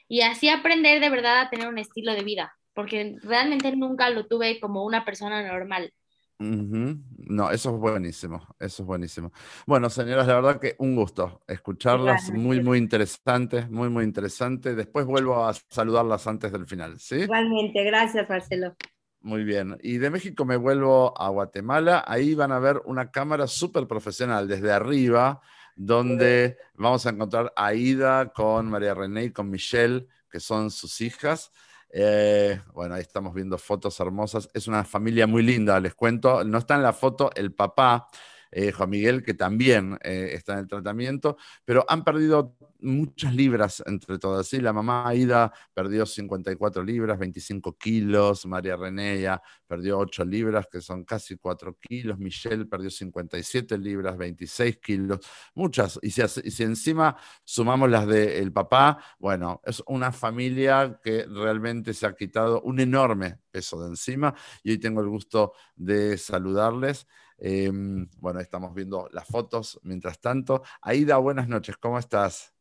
[0.08, 4.26] Y así aprender de verdad a tener un estilo de vida, porque realmente nunca lo
[4.26, 5.94] tuve como una persona normal.
[6.40, 9.34] No, eso es buenísimo, eso es buenísimo.
[9.68, 14.74] Bueno, señoras, la verdad que un gusto escucharlas, muy, muy interesante, muy, muy interesante.
[14.74, 17.16] Después vuelvo a saludarlas antes del final, ¿sí?
[17.18, 18.74] Igualmente, gracias, Marcelo.
[19.22, 19.78] Muy bien.
[19.82, 22.04] Y de México me vuelvo a Guatemala.
[22.08, 25.42] Ahí van a ver una cámara súper profesional desde arriba,
[25.76, 31.02] donde vamos a encontrar a Ida con María René y con Michelle, que son sus
[31.02, 31.52] hijas.
[31.92, 34.50] Eh, bueno, ahí estamos viendo fotos hermosas.
[34.54, 36.46] Es una familia muy linda, les cuento.
[36.46, 38.08] No está en la foto el papá,
[38.52, 43.84] eh, Juan Miguel, que también eh, está en el tratamiento, pero han perdido muchas libras
[43.86, 44.48] entre todas.
[44.48, 44.60] ¿sí?
[44.60, 49.20] La mamá Aida perdió 54 libras, 25 kilos, María René
[49.68, 55.20] perdió 8 libras, que son casi 4 kilos, Michelle perdió 57 libras, 26 kilos,
[55.54, 56.00] muchas.
[56.02, 62.16] Y si, encima sumamos las del papá, bueno, es una familia que realmente se ha
[62.16, 64.34] quitado un enorme peso de encima
[64.64, 67.08] y hoy tengo el gusto de saludarles.
[67.42, 70.62] Em, bueno, estamos viendo las fotos mientras tanto.
[70.82, 72.54] Aida, buenas noches, ¿cómo estás?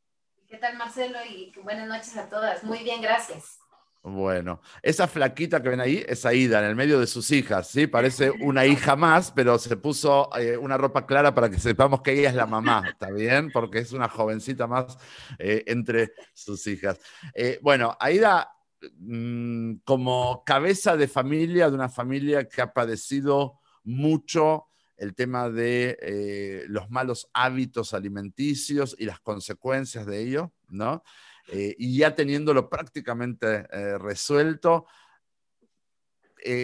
[0.46, 1.18] ¿Qué tal, Marcelo?
[1.28, 2.64] Y buenas noches a todas.
[2.64, 3.58] Muy bien, gracias.
[4.02, 7.88] Bueno, esa flaquita que ven ahí es Aida, en el medio de sus hijas, ¿sí?
[7.88, 12.12] Parece una hija más, pero se puso eh, una ropa clara para que sepamos que
[12.12, 13.50] ella es la mamá, ¿está bien?
[13.52, 14.96] Porque es una jovencita más
[15.38, 17.00] eh, entre sus hijas.
[17.34, 18.50] Eh, bueno, Aida,
[18.98, 24.67] mm, como cabeza de familia, de una familia que ha padecido mucho
[24.98, 31.02] el tema de eh, los malos hábitos alimenticios y las consecuencias de ello, ¿no?
[31.50, 34.86] Eh, y ya teniéndolo prácticamente eh, resuelto,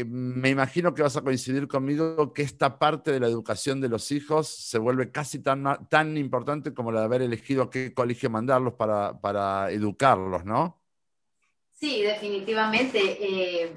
[0.07, 4.13] me imagino que vas a coincidir conmigo que esta parte de la educación de los
[4.13, 8.31] hijos se vuelve casi tan, tan importante como la de haber elegido a qué colegio
[8.31, 10.81] mandarlos para, para educarlos, ¿no?
[11.73, 13.75] Sí, definitivamente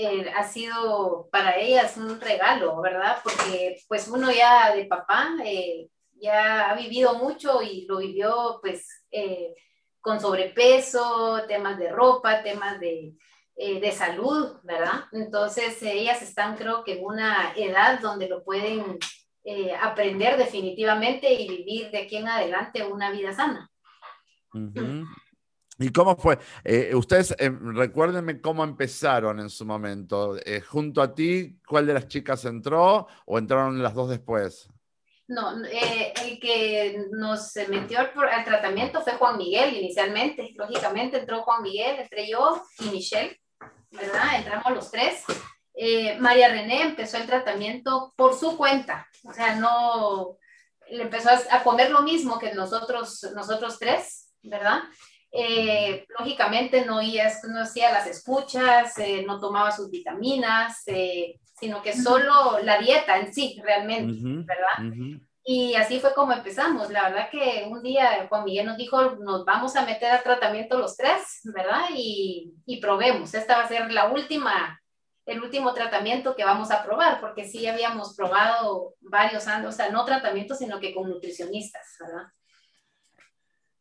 [0.00, 3.16] eh, ha sido para ellas un regalo, ¿verdad?
[3.20, 5.88] Porque pues uno ya de papá eh,
[6.20, 9.56] ya ha vivido mucho y lo vivió pues eh,
[10.00, 13.14] con sobrepeso, temas de ropa, temas de,
[13.56, 15.06] de salud, ¿verdad?
[15.10, 19.00] Entonces ellas están creo que en una edad donde lo pueden
[19.80, 23.68] aprender definitivamente y vivir de aquí en adelante una vida sana.
[25.78, 26.38] ¿Y cómo fue?
[26.64, 30.36] Eh, ustedes, eh, recuérdenme cómo empezaron en su momento.
[30.44, 34.68] Eh, junto a ti, ¿cuál de las chicas entró o entraron las dos después?
[35.28, 40.52] No, el que nos metió al, tratamiento fue Juan Miguel inicialmente.
[40.56, 43.38] Lógicamente entró Juan Miguel, entré yo y Michelle,
[43.90, 44.36] ¿verdad?
[44.36, 45.22] Entramos los tres.
[46.18, 50.38] María René empezó el tratamiento por su cuenta, o sea, no,
[50.90, 54.80] le empezó a, comer lo mismo que nosotros, nosotros tres, ¿verdad?
[55.30, 61.92] Eh, lógicamente no, no hacía las escuchas, eh, no tomaba sus vitaminas, eh, sino que
[61.92, 64.96] solo la dieta en sí, realmente, ¿verdad?
[65.44, 66.90] Y así fue como empezamos.
[66.90, 70.78] La verdad que un día Juan Miguel nos dijo, nos vamos a meter a tratamiento
[70.78, 71.84] los tres, ¿verdad?
[71.94, 73.32] Y, y probemos.
[73.34, 74.80] Esta va a ser la última,
[75.26, 79.90] el último tratamiento que vamos a probar, porque sí habíamos probado varios años, o sea,
[79.90, 82.28] no tratamientos, sino que con nutricionistas, ¿verdad?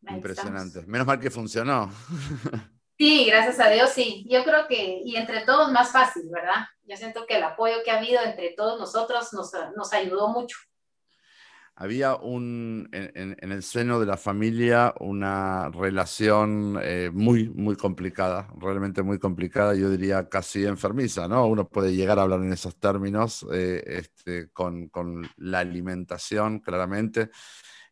[0.10, 0.84] Impresionante.
[0.86, 1.92] Menos mal que funcionó.
[3.00, 4.26] Sí, gracias a Dios, sí.
[4.28, 6.66] Yo creo que, y entre todos más fácil, ¿verdad?
[6.84, 10.58] Yo siento que el apoyo que ha habido entre todos nosotros nos, nos ayudó mucho.
[11.76, 19.04] Había un, en, el seno de la familia una relación eh, muy, muy complicada, realmente
[19.04, 21.46] muy complicada, yo diría casi enfermiza, ¿no?
[21.46, 27.30] Uno puede llegar a hablar en esos términos eh, este, con, con la alimentación, claramente.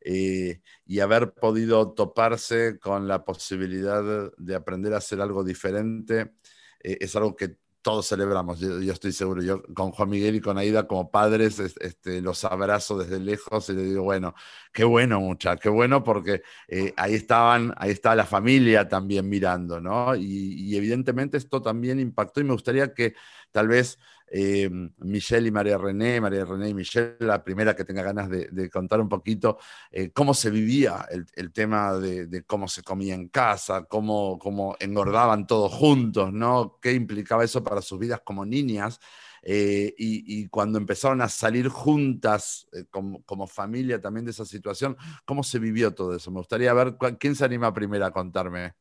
[0.07, 6.33] Eh, y haber podido toparse con la posibilidad de aprender a hacer algo diferente
[6.79, 9.43] eh, es algo que todos celebramos, yo, estoy seguro.
[9.43, 13.73] Yo con Juan Miguel y con Aida como padres este, los abrazo desde lejos y
[13.73, 14.33] le digo, bueno,
[14.71, 19.79] qué bueno mucha, qué bueno porque eh, ahí estaban, ahí estaba la familia también mirando,
[19.79, 20.15] ¿no?
[20.15, 23.13] y evidentemente esto también impactó y me gustaría que
[23.55, 28.03] tal vez eh, Michelle y María René, María René y Michelle, la primera que tenga
[28.03, 33.15] ganas de, contar un poquito eh, cómo se vivía el, tema de, cómo se comía
[33.15, 36.79] en casa, cómo, cómo, engordaban todos juntos, ¿no?
[36.81, 38.99] ¿Qué implicaba eso para sus vidas como niñas?
[39.41, 45.59] Eh, y, cuando empezaron a salir juntas como, familia también de esa situación, ¿cómo se
[45.59, 46.29] vivió todo eso?
[46.29, 48.73] Me gustaría ver quién se anima primero a contarme.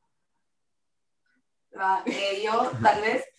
[1.76, 2.02] Ah,
[2.44, 3.33] yo, tal vez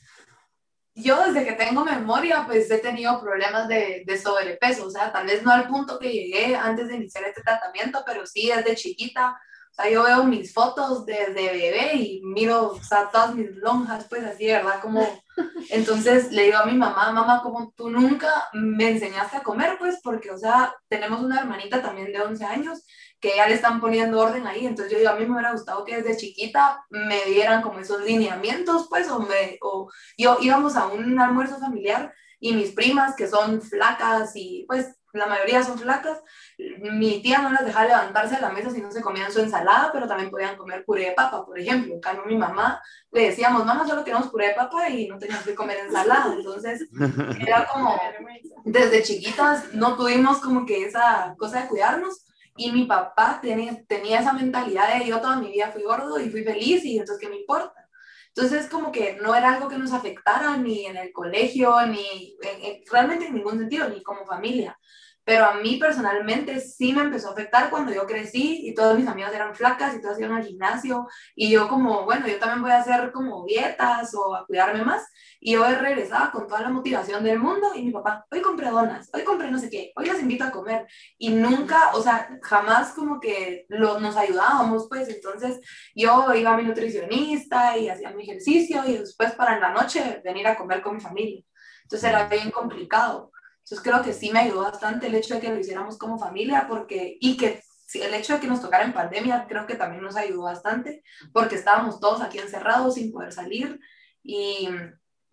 [0.96, 5.28] yo desde que tengo memoria, pues he tenido problemas de, de, sobrepeso, o sea, tal
[5.28, 9.38] vez no al punto que llegué antes de iniciar este tratamiento, pero sí desde chiquita.
[9.72, 14.06] O sea, yo veo mis fotos desde bebé y miro, o sea, todas mis lonjas,
[14.08, 14.80] pues así, ¿verdad?
[14.82, 15.06] Como,
[15.70, 20.00] entonces le digo a mi mamá, mamá, como tú nunca me enseñaste a comer, pues,
[20.02, 22.86] porque, o sea, tenemos una hermanita también de 11 años
[23.20, 24.66] que ya le están poniendo orden ahí.
[24.66, 28.02] Entonces yo digo, a mí me hubiera gustado que desde chiquita me dieran como esos
[28.04, 33.28] lineamientos, pues, o, me, o yo íbamos a un almuerzo familiar y mis primas, que
[33.28, 36.22] son flacas y pues la mayoría son flacas,
[36.58, 39.92] mi tía no las dejaba levantarse de la mesa si no se comían su ensalada,
[39.92, 41.94] pero también podían comer puré de papa, por ejemplo.
[41.94, 42.82] En cambio, mi mamá
[43.12, 46.34] le decíamos, mamá, solo queremos puré de papa y no teníamos que comer ensalada.
[46.34, 46.88] Entonces,
[47.40, 48.00] era como,
[48.66, 52.26] desde chiquitas no tuvimos como que esa cosa de cuidarnos
[52.58, 56.30] Y mi papá tenía, tenía esa mentalidad de yo toda mi vida fui gordo y
[56.30, 57.90] fui feliz y entonces, ¿qué me importa?
[58.28, 62.38] Entonces, como que no era algo que nos afectara ni en el colegio, ni
[62.92, 64.78] realmente en ningún sentido, ni como familia
[65.26, 69.08] pero a mí personalmente sí me empezó a afectar cuando yo crecí y todos mis
[69.08, 72.72] amigos eran flacas y todos iban al gimnasio y yo como, bueno, yo también voy
[72.72, 75.04] a hacer como dietas o a cuidarme más
[75.40, 79.10] y yo regresaba con toda la motivación del mundo y mi papá, hoy compré donas,
[79.14, 80.86] hoy compré no sé qué, hoy las invito a comer
[81.18, 85.60] y nunca, o sea, jamás como que lo, nos ayudábamos, pues entonces
[85.96, 90.22] yo iba a mi nutricionista y hacía mi ejercicio y después para en la noche
[90.24, 91.44] venir a comer con mi familia.
[91.84, 93.32] Entonces era bien complicado.
[93.66, 96.68] Entonces creo que sí me ayudó bastante el hecho de que lo hiciéramos como familia
[96.70, 97.64] porque, y que
[97.96, 101.04] el hecho de que nos tocara en pandemia creo que también nos ayudó bastante
[101.34, 103.80] porque estábamos todos aquí encerrados sin poder salir
[104.22, 104.70] y,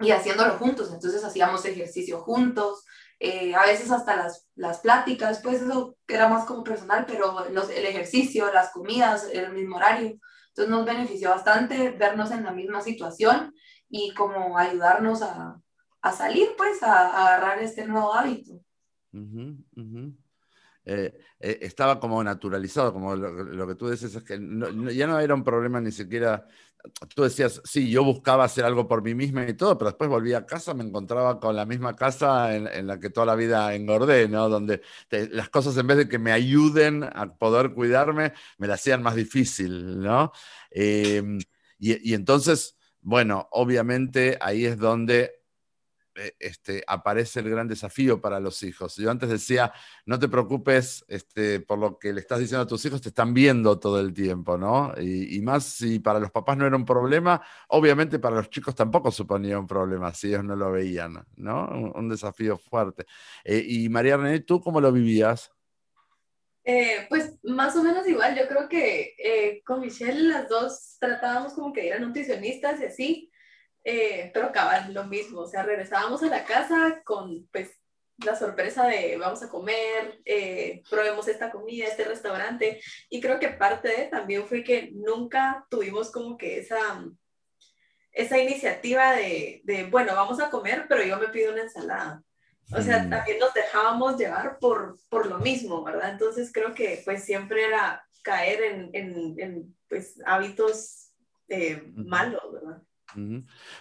[0.00, 0.90] y haciéndolo juntos.
[0.94, 2.86] Entonces hacíamos ejercicio juntos,
[3.20, 7.68] eh, a veces hasta las, las pláticas, pues eso era más como personal, pero los,
[7.68, 10.18] el ejercicio, las comidas, el mismo horario.
[10.48, 13.54] Entonces nos benefició bastante vernos en la misma situación
[13.90, 15.60] y como ayudarnos a,
[16.02, 18.60] a salir, pues, a, agarrar este nuevo hábito.
[20.84, 25.34] Eh, eh, estaba como naturalizado, como lo, que tú dices, es que ya no era
[25.34, 26.44] un problema ni siquiera,
[27.14, 30.34] tú decías, sí, yo buscaba hacer algo por mí misma y todo, pero después volví
[30.34, 34.28] a casa, me encontraba con la misma casa en, la que toda la vida engordé,
[34.28, 34.48] ¿no?
[34.48, 34.82] Donde
[35.30, 39.14] las cosas en vez de que me ayuden a poder cuidarme, me las hacían más
[39.14, 40.32] difícil, ¿no?
[40.70, 41.38] Em,
[41.78, 45.41] y, y entonces, bueno, obviamente ahí es donde eh,
[46.38, 48.96] este, aparece el gran desafío para los hijos.
[48.96, 49.72] Yo antes decía,
[50.06, 53.34] no te preocupes este, por lo que le estás diciendo a tus hijos, te están
[53.34, 54.92] viendo todo el tiempo, ¿no?
[55.00, 59.10] Y, más si para los papás no era un problema, obviamente para los chicos tampoco
[59.10, 61.66] suponía un problema si ellos no lo veían, ¿no?
[61.94, 63.06] Un, desafío fuerte.
[63.44, 65.50] Eh, y María René, ¿tú cómo lo vivías?
[66.64, 71.72] Eh, pues más o menos igual, yo creo que con Michelle las dos tratábamos como
[71.72, 73.31] que eran nutricionistas y así,
[73.84, 77.70] eh, pero cabal, lo mismo, o sea, regresábamos a la casa con pues
[78.18, 83.48] la sorpresa de vamos a comer, eh, probemos esta comida, este restaurante, y creo que
[83.48, 87.04] parte de también fue que nunca tuvimos como que esa,
[88.12, 92.22] esa iniciativa de, de bueno, vamos a comer, pero yo me pido una ensalada.
[92.74, 93.10] O sea, mm.
[93.10, 96.10] también nos dejábamos llevar por, por lo mismo, ¿verdad?
[96.10, 101.12] Entonces creo que pues siempre era caer en, en, en pues hábitos
[101.48, 102.82] eh, malos, ¿verdad?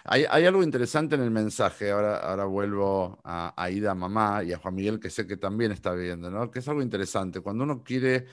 [0.04, 4.74] Hay, algo interesante en el mensaje, ahora, vuelvo a, a, Ida, mamá, y a Juan
[4.74, 6.50] Miguel, que sé que también está viendo, ¿no?
[6.50, 7.40] que es algo interesante.
[7.40, 8.26] Cuando uno quiere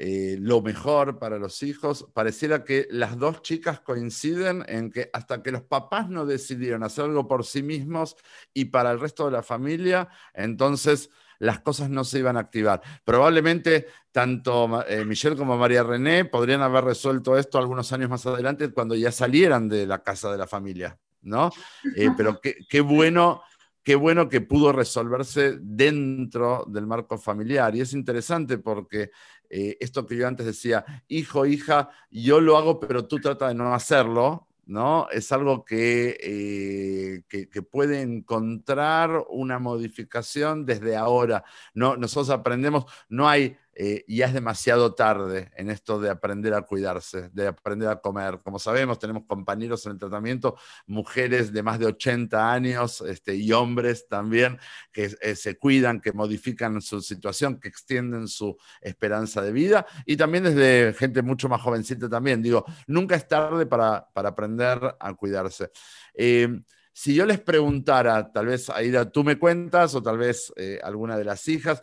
[0.00, 5.42] eh, lo mejor para los hijos, pareciera que las dos chicas coinciden en que hasta
[5.42, 8.14] que los papás no decidieron hacer algo por sí mismos
[8.54, 12.82] y para el resto de la familia, entonces las cosas no se iban a activar.
[13.04, 18.72] Probablemente tanto eh, Michelle como María René podrían haber resuelto esto algunos años más adelante
[18.72, 21.50] cuando ya salieran de la casa de la familia, ¿no?
[21.96, 23.42] Eh, pero qué, bueno.
[23.80, 27.74] Qué bueno que pudo resolverse dentro del marco familiar.
[27.74, 29.10] Y es interesante porque
[29.48, 33.54] eh, esto que yo antes decía, hijo, hija, yo lo hago, pero tú trata de
[33.54, 35.08] no hacerlo, ¿no?
[35.10, 41.42] Es algo que, que, que, puede encontrar una modificación desde ahora.
[41.72, 46.62] No, nosotros aprendemos, no hay eh, ya es demasiado tarde en esto de aprender a
[46.62, 48.40] cuidarse, de aprender a comer.
[48.42, 50.56] Como sabemos, tenemos compañeros en el tratamiento,
[50.88, 54.58] mujeres de más de 80 años este, y hombres también
[54.90, 60.16] que eh, se cuidan, que modifican su situación, que extienden su esperanza de vida y
[60.16, 62.42] también desde gente mucho más jovencita también.
[62.42, 65.70] Digo, nunca es tarde para, para aprender a cuidarse.
[66.14, 66.48] Eh,
[66.92, 70.52] si yo les preguntara, tal vez Aida, tú me cuentas o tal vez
[70.82, 71.80] alguna de las hijas,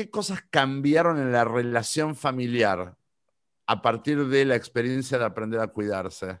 [0.00, 2.96] ¿qué cosas cambiaron en la relación familiar
[3.66, 6.40] a partir de la experiencia de aprender a cuidarse?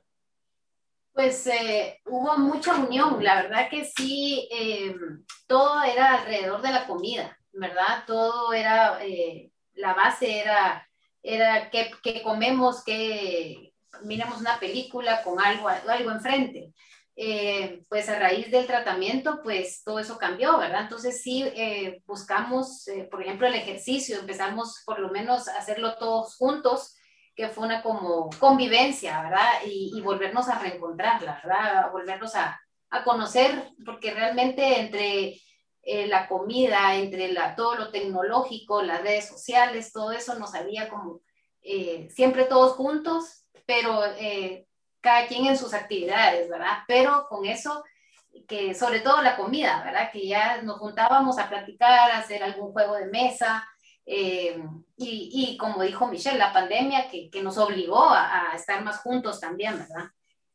[1.12, 4.96] Pues eh, hubo mucha unión, la verdad que sí, eh,
[5.46, 8.04] todo era alrededor de la comida, ¿verdad?
[8.06, 10.88] Todo era, eh, la base era,
[11.22, 16.72] era que, que comemos, que miramos una película con algo, algo enfrente.
[17.22, 20.84] Eh, pues a raíz del tratamiento, pues todo eso cambió, ¿verdad?
[20.84, 25.98] Entonces sí eh, buscamos, eh, por ejemplo, el ejercicio, empezamos por lo menos a hacerlo
[25.98, 26.96] todos juntos,
[27.36, 29.50] que fue una como convivencia, ¿verdad?
[29.66, 31.84] Y, volvernos a reencontrar, ¿verdad?
[31.84, 32.58] A volvernos a,
[32.88, 35.38] a conocer, porque realmente entre
[36.08, 41.20] la comida, entre la, todo lo tecnológico, las redes sociales, todo eso nos había como
[42.08, 44.00] siempre todos juntos, pero
[45.00, 46.78] cada quien en sus actividades, ¿verdad?
[46.86, 47.84] Pero con eso,
[48.46, 50.10] que sobre todo la comida, ¿verdad?
[50.12, 53.66] Que ya nos juntábamos a platicar, a hacer algún juego de mesa,
[54.12, 54.58] Eh,
[54.96, 58.98] y, y, como dijo Michelle, la pandemia que, que nos obligó a, a, estar más
[59.02, 60.10] juntos también, ¿verdad?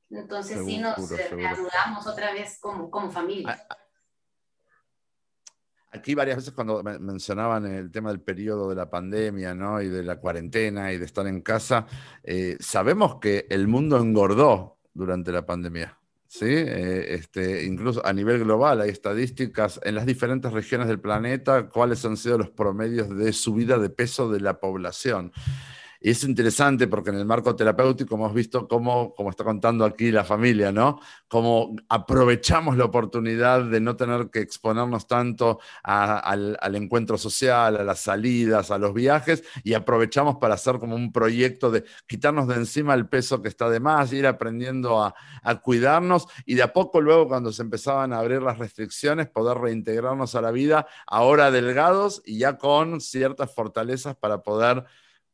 [0.10, 3.66] Entonces seguro, sí nos reanudamos otra vez como, como familia.
[5.92, 9.82] Aquí varias veces cuando mencionaban el tema del periodo de la pandemia ¿no?
[9.82, 11.88] y de la cuarentena y de estar en casa,
[12.24, 15.98] eh, sabemos que el mundo engordó durante la pandemia.
[16.28, 16.48] ¿sí?
[16.50, 22.04] Eh, este, incluso a nivel global hay estadísticas en las diferentes regiones del planeta, cuáles
[22.04, 25.32] han sido los promedios de subida de peso de la población.
[26.06, 30.12] Y es interesante porque en el marco terapéutico hemos visto cómo, como está contando aquí
[30.12, 31.00] la familia, ¿no?
[31.28, 38.02] Cómo aprovechamos la oportunidad de no tener que exponernos tanto al, encuentro social, a las
[38.02, 42.94] salidas, a los viajes, y aprovechamos para hacer como un proyecto de quitarnos de encima
[42.94, 45.16] el peso que está de más, ir aprendiendo a
[45.64, 50.36] cuidarnos y de a poco luego cuando se empezaban a abrir las restricciones, poder reintegrarnos
[50.36, 54.86] a la vida, ahora delgados y ya con ciertas fortalezas para poder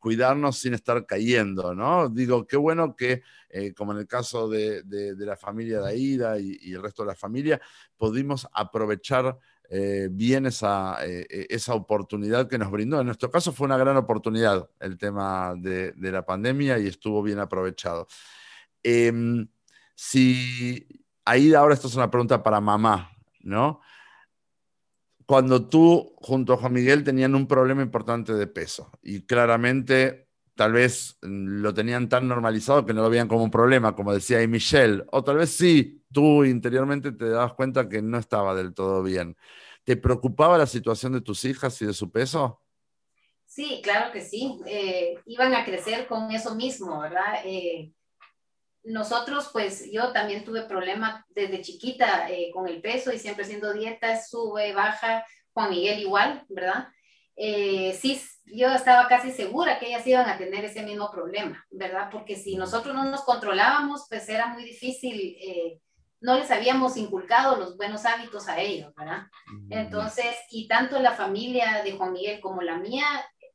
[0.01, 2.09] cuidarnos sin estar cayendo, ¿no?
[2.09, 4.83] Digo, qué bueno que, eh, como en el caso de,
[5.17, 7.61] la familia de Aida y, el resto de la familia,
[7.95, 9.37] pudimos aprovechar
[9.69, 12.99] eh, bien esa, eh, esa oportunidad que nos brindó.
[12.99, 17.21] En nuestro caso fue una gran oportunidad el tema de, de la pandemia y estuvo
[17.21, 18.07] bien aprovechado.
[18.83, 19.13] Eh,
[19.95, 20.87] si
[21.25, 23.81] Aida, ahora esto es una pregunta para mamá, ¿no?
[25.31, 30.73] Cuando tú junto a Juan Miguel tenían un problema importante de peso y claramente tal
[30.73, 34.49] vez lo tenían tan normalizado que no lo veían como un problema, como decía ahí
[34.49, 39.03] Michelle, o tal vez sí, tú interiormente te dabas cuenta que no estaba del todo
[39.03, 39.37] bien.
[39.85, 42.61] ¿Te preocupaba la situación de tus hijas y de su peso?
[43.45, 44.59] Sí, claro que sí.
[44.65, 47.35] Eh, iban a crecer con eso mismo, ¿verdad?
[47.45, 47.93] Eh,
[48.83, 53.73] nosotros, pues yo también tuve problema desde chiquita eh, con el peso y siempre haciendo
[53.73, 56.87] dieta, sube, baja, Juan Miguel igual, ¿verdad?
[57.35, 62.09] Eh, sí, yo estaba casi segura que ellas iban a tener ese mismo problema, ¿verdad?
[62.11, 65.79] Porque si nosotros no nos controlábamos, pues era muy difícil, eh,
[66.19, 69.23] no les habíamos inculcado los buenos hábitos a ellos, ¿verdad?
[69.69, 73.05] Entonces, y tanto la familia de Juan Miguel como la mía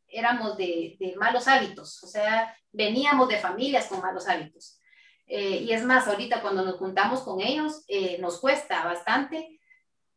[0.08, 4.80] éramos de, de malos hábitos, o sea, veníamos de familias con malos hábitos.
[5.26, 9.58] Eh, y es más, ahorita cuando nos juntamos con ellos, eh, nos cuesta bastante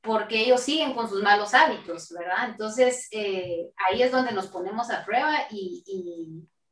[0.01, 2.49] porque ellos siguen con sus malos hábitos, ¿verdad?
[2.49, 5.83] Entonces, eh, ahí es donde nos ponemos a prueba y,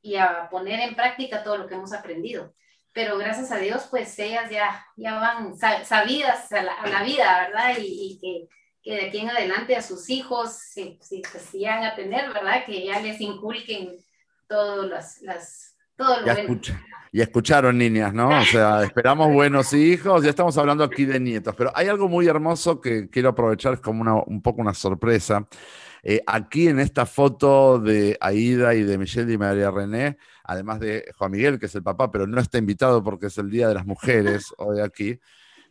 [0.02, 2.54] y, y, a poner en práctica todo lo que hemos aprendido.
[2.94, 7.76] Pero gracias a Dios, pues ellas ya, ya van sabidas a la, vida, ¿verdad?
[7.80, 8.48] Y, que,
[8.82, 12.32] que, de aquí en adelante a sus hijos, si, si, pues, si van a tener,
[12.32, 12.66] ¿verdad?
[12.66, 13.98] Que ya les inculquen
[14.48, 16.82] todas las todo lo ya, escucha,
[17.12, 18.30] ya escucharon, niñas, ¿no?
[18.30, 22.28] O sea, esperamos buenos hijos, ya estamos hablando aquí de nietos, pero hay algo muy
[22.28, 25.48] hermoso que quiero aprovechar, es como una, un poco una sorpresa.
[26.04, 31.12] Eh, aquí en esta foto de Aida y de Michelle y María René, además de
[31.18, 33.74] Juan Miguel, que es el papá, pero no está invitado porque es el Día de
[33.74, 35.20] las Mujeres hoy aquí,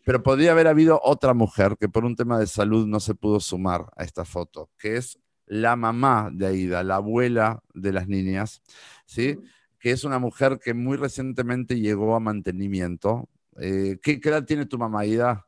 [0.05, 3.41] pero podría haber habido otra mujer que por un tema de salud no se pudo
[3.41, 8.63] sumar a esta foto, que es la mamá de Aida, la abuela de las niñas,
[9.07, 9.39] ¿sí?
[9.87, 13.29] Que es una mujer que muy recientemente llegó a mantenimiento.
[13.61, 15.47] Eh, ¿qué, ¿qué, edad tiene tu mamá, Ida?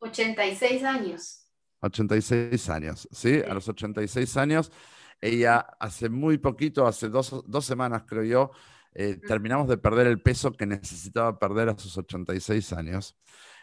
[0.00, 1.52] 86 años.
[1.78, 3.40] 86 años, ¿sí?
[3.48, 4.72] A los 86 años,
[5.20, 8.50] ella hace muy poquito, hace dos, dos semanas creo yo,
[8.92, 13.16] eh, terminamos de perder el peso que necesitaba perder a sus 86 años.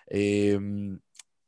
[0.08, 0.58] Eh,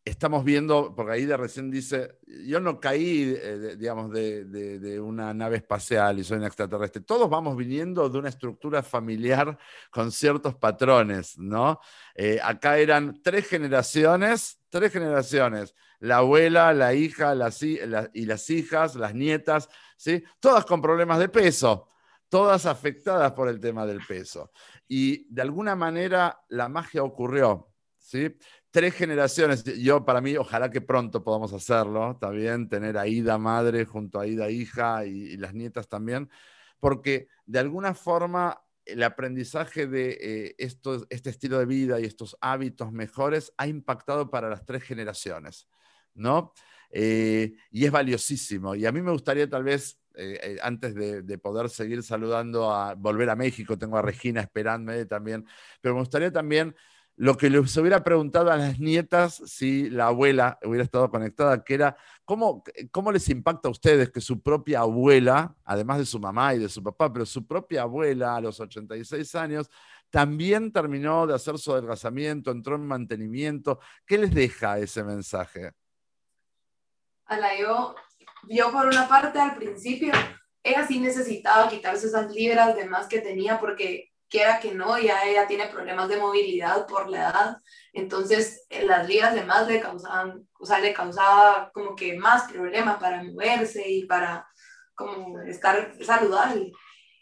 [0.06, 5.00] estamos viendo, porque ahí de recién dice, yo no caí, eh, digamos, de, de, de,
[5.00, 7.02] una nave espacial y soy un extraterrestre.
[7.02, 9.58] Todos vamos viniendo de una estructura familiar
[9.90, 11.80] con ciertos patrones, ¿no?
[12.14, 18.48] Eh, acá eran tres generaciones, tres generaciones, la abuela, la hija las, la, y las
[18.52, 20.24] hijas, las nietas, ¿sí?
[20.40, 21.90] Todas con problemas de peso,
[22.30, 24.52] todas afectadas por el tema del peso.
[24.88, 28.38] Y de alguna manera la magia ocurrió, ¿sí?
[28.76, 29.64] Tres generaciones.
[29.64, 34.28] Yo, para mí, ojalá que pronto podamos hacerlo, también tener a Ida madre junto a
[34.28, 36.30] Ida hija y, las nietas también,
[36.82, 42.36] porque de alguna forma el aprendizaje de eh, esto, este estilo de vida y estos
[42.42, 45.70] hábitos mejores ha impactado para las tres generaciones,
[46.14, 46.52] ¿no?
[46.90, 48.76] Eh, y es valiosísimo.
[48.76, 52.94] Y a mí me gustaría tal vez, eh, antes de, de, poder seguir saludando a
[52.94, 55.46] volver a México, tengo a Regina esperándome también,
[55.80, 56.76] pero me gustaría también
[57.18, 61.74] lo que les hubiera preguntado a las nietas si la abuela hubiera estado conectada, que
[61.74, 61.96] era,
[62.26, 66.60] ¿cómo, ¿cómo les impacta a ustedes que su propia abuela, además de su mamá y
[66.60, 69.70] de su papá, pero su propia abuela a los 86 años,
[70.10, 73.80] también terminó de hacer su adelgazamiento, entró en mantenimiento?
[74.06, 75.72] ¿Qué les deja ese mensaje?
[77.26, 77.96] A la yo,
[78.50, 80.12] yo por una parte al principio
[80.66, 85.24] ella sí necesitaba quitarse esas libras de más que tenía porque quiera que no, ya
[85.24, 87.58] ella tiene problemas de movilidad por la edad,
[87.94, 92.52] entonces eh, las libras de más le causaban, o sea, le causaba como que más
[92.52, 94.46] problemas para moverse y para
[94.94, 96.74] como estar saludable.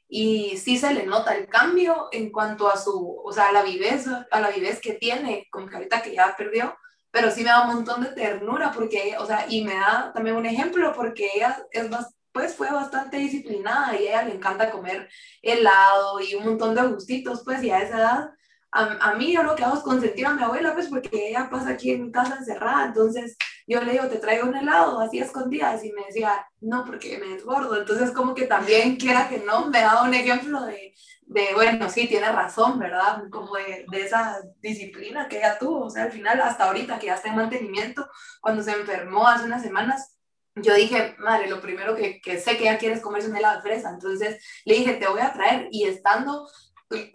[0.08, 3.64] Y sí se le nota el cambio en cuanto a su, o sea, a la
[3.64, 6.76] viveza, a la vivez que tiene, como que que ya perdió,
[7.12, 10.36] pero sí me da un montón de ternura porque, o sea, y me da también
[10.36, 14.72] un ejemplo porque ella es más, pues fue bastante disciplinada y a ella le encanta
[14.72, 15.10] comer
[15.42, 18.30] helado y un montón de gustitos, pues, y a esa edad,
[18.72, 21.50] a, a, mí yo lo que hago es consentir a mi abuela, pues, porque ella
[21.50, 25.20] pasa aquí en mi casa encerrada, entonces yo le digo, te traigo un helado, así
[25.20, 29.70] escondidas, y me decía, no, porque me desbordo, entonces como que también quiera que no,
[29.70, 30.94] me da un ejemplo de,
[31.28, 33.24] de, bueno, sí, tiene razón, ¿verdad?
[33.32, 37.08] Como de, de, esa disciplina que ella tuvo, o sea, al final, hasta ahorita que
[37.08, 38.10] ya está en mantenimiento,
[38.42, 40.18] cuando se enfermó hace unas semanas,
[40.56, 43.58] yo dije, madre, lo primero que, que sé que ella quiere es comerse un helado
[43.58, 43.90] de fresa.
[43.90, 45.68] Entonces le dije, te voy a traer.
[45.72, 46.48] Y estando,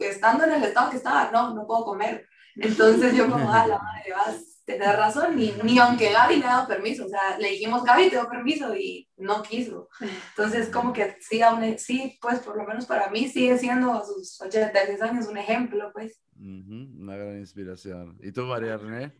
[0.01, 2.27] estando en el estado que estaba, no, no puedo comer.
[2.57, 5.37] Entonces yo como, ah, la madre, vas, tener razón.
[5.37, 7.07] Ni, ni aunque Gaby le ha dado permiso.
[7.07, 9.89] O sea, le dijimos, Gaby, te doy permiso y no quiso.
[10.31, 14.05] Entonces como que sí, aún, sí, pues por lo menos para mí sigue siendo a
[14.05, 16.21] sus 86 años un ejemplo, pues.
[16.37, 18.19] Uh -huh, una gran inspiración.
[18.21, 19.13] ¿Y tú, María René?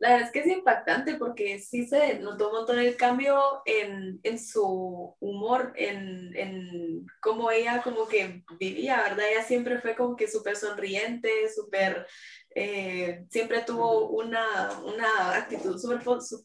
[0.00, 4.20] La verdad es que es impactante porque sí se notó un montón el cambio en,
[4.22, 9.26] en su humor, en, en, cómo ella como que vivía, ¿verdad?
[9.28, 12.06] Ella siempre fue como que súper sonriente, súper,
[12.54, 16.00] eh, siempre tuvo una, una actitud súper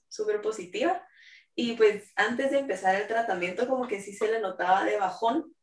[0.09, 1.05] super positiva.
[1.55, 5.53] Y pues antes de empezar el tratamiento como que sí se le notaba de bajón,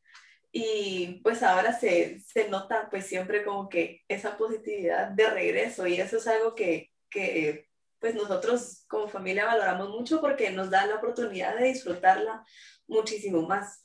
[0.52, 6.00] y pues ahora se, se, nota pues siempre como que esa positividad de regreso y
[6.00, 7.69] eso es algo que, que
[8.00, 12.42] pues nosotros como familia valoramos mucho porque nos da la oportunidad de disfrutarla
[12.88, 13.84] muchísimo más.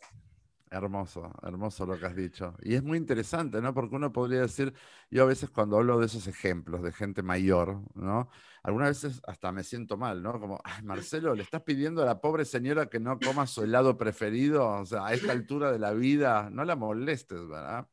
[0.71, 2.55] Hermoso, hermoso lo que has dicho.
[2.61, 3.73] Y es muy interesante, ¿no?
[3.73, 4.73] Porque uno podría decir,
[5.11, 8.29] yo a veces cuando hablo de esos ejemplos de gente mayor, ¿no?
[8.63, 10.39] Algunas veces hasta me siento mal, ¿no?
[10.39, 14.67] Como, Marcelo, le estás pidiendo a la pobre señora que no coma su helado preferido,
[14.67, 17.87] o sea, a esta altura de la vida, no la molestes, ¿verdad?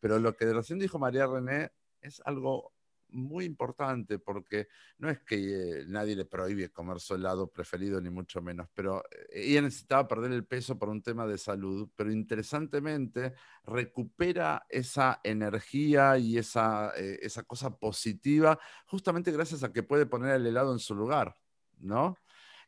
[0.00, 2.73] Pero lo que recién dijo María René es algo
[3.14, 8.10] muy importante porque no es que eh, nadie le prohíbe comer su helado preferido, ni
[8.10, 12.12] mucho menos, pero eh, ella necesitaba perder el peso por un tema de salud, pero
[12.12, 13.34] interesantemente
[13.64, 20.34] recupera esa energía y esa, eh, esa cosa positiva justamente gracias a que puede poner
[20.34, 21.34] el helado en su lugar,
[21.78, 22.16] ¿no?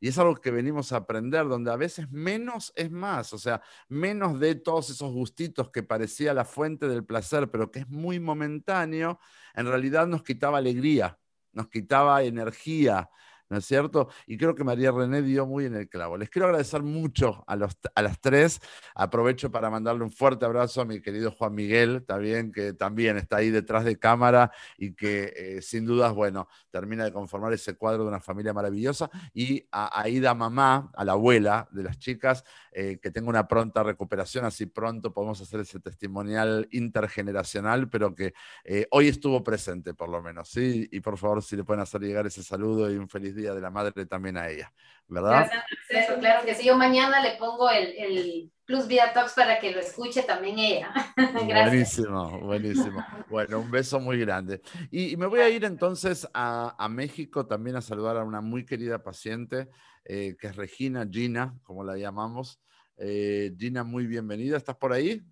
[0.01, 3.63] Y es algo que venimos a aprender, donde a veces menos es más, o sea,
[3.89, 8.21] menos de todos esos gustitos que parecía la fuente del placer, pero que es muy
[8.21, 9.19] momentáneo,
[9.55, 11.19] en realidad nos quitaba alegría,
[11.53, 13.11] nos quitaba energía,
[13.49, 14.09] ¿no es cierto?
[14.27, 16.17] Y creo que María René dio muy en el clavo.
[16.17, 18.61] Les quiero agradecer mucho a, los, a las tres.
[18.95, 23.37] Aprovecho para mandarle un fuerte abrazo a mi querido Juan Miguel, también, que también está
[23.37, 28.03] ahí detrás de cámara y que eh, sin dudas, bueno, termina de conformar ese cuadro
[28.03, 29.11] de una familia maravillosa.
[29.33, 33.83] Y a Aida Mamá, a la abuela de las chicas, eh, que tenga una pronta
[33.83, 38.35] recuperación, así pronto podemos hacer ese testimonial intergeneracional, pero que
[38.65, 40.89] eh, hoy estuvo presente por lo menos, ¿sí?
[40.91, 43.61] Y por favor, si le pueden hacer llegar ese saludo y un feliz Día de
[43.61, 44.73] la Madre también a ella,
[45.07, 45.51] ¿verdad?
[45.89, 46.67] Claro, claro que sí.
[46.67, 50.93] Yo mañana le pongo el, el Plus Vida Talks para que lo escuche también ella.
[51.35, 53.05] buenísimo, buenísimo.
[53.29, 54.61] Bueno, un beso muy grande.
[54.91, 58.41] Y, y me voy a ir entonces a, a, México también a saludar a una
[58.41, 59.69] muy querida paciente,
[60.05, 62.61] eh, que es Regina Gina, como la llamamos.
[62.97, 64.57] Eh, Gina, muy bienvenida.
[64.57, 65.23] ¿Estás por ahí?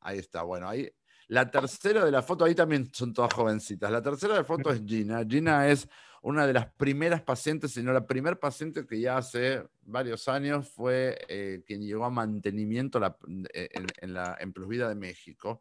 [0.00, 0.90] Ahí está, bueno, ahí
[1.28, 3.90] la tercera de la foto, ahí también son todas jovencitas.
[3.90, 5.24] La tercera de la foto es Gina.
[5.26, 5.88] Gina es
[6.22, 11.18] una de las primeras pacientes, sino la primer paciente que ya hace varios años fue
[11.28, 13.16] eh, quien llegó a mantenimiento la,
[13.52, 15.60] eh, en, en, la en Plus Vida de México.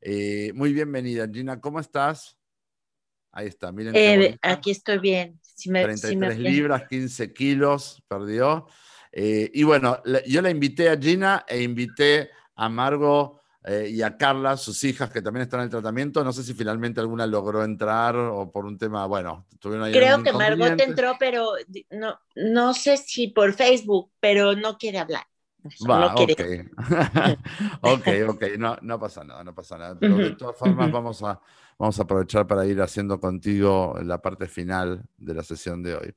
[0.00, 2.36] Eh, muy bienvenida, Gina, ¿cómo estás?
[3.32, 3.94] Ahí está, miren.
[3.96, 5.40] Eh, aquí estoy bien.
[5.42, 8.66] Si me, 33 si me libras, 15 kilos, perdió.
[9.16, 14.58] Y bueno, yo la invité a Gina e invité a Margo eh, y a Carla,
[14.58, 16.22] sus hijas, que también están en el tratamiento.
[16.22, 20.22] No sé si finalmente alguna logró entrar o por un tema, bueno, tuvieron ahí Creo
[20.22, 21.52] que Margot entró, pero
[21.90, 25.24] no, no sé si por Facebook, pero no quiere hablar.
[25.88, 26.68] Va, no quiere.
[27.80, 29.96] ok, ok, no, no pasa nada, no pasa nada.
[29.98, 31.40] Pero de todas formas vamos a,
[31.78, 36.14] vamos a aprovechar para ir haciendo contigo la parte final de la sesión de hoy.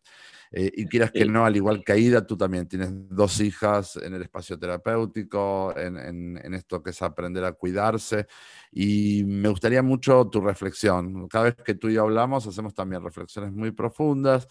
[0.51, 4.13] Eh, y quieras que no, al igual que Aida, tú también tienes dos hijas en
[4.13, 8.27] el espacio terapéutico, en, en, en, esto que es aprender a cuidarse.
[8.71, 11.27] Y me gustaría mucho tu reflexión.
[11.27, 14.47] Cada vez que tú y yo hablamos, hacemos también reflexiones muy profundas.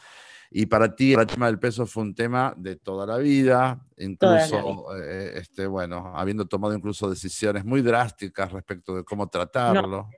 [0.50, 4.96] Y para ti el tema del peso fue un tema de toda la vida, incluso,
[4.96, 10.08] eh, este, bueno, habiendo tomado incluso decisiones muy drásticas respecto de cómo tratarlo.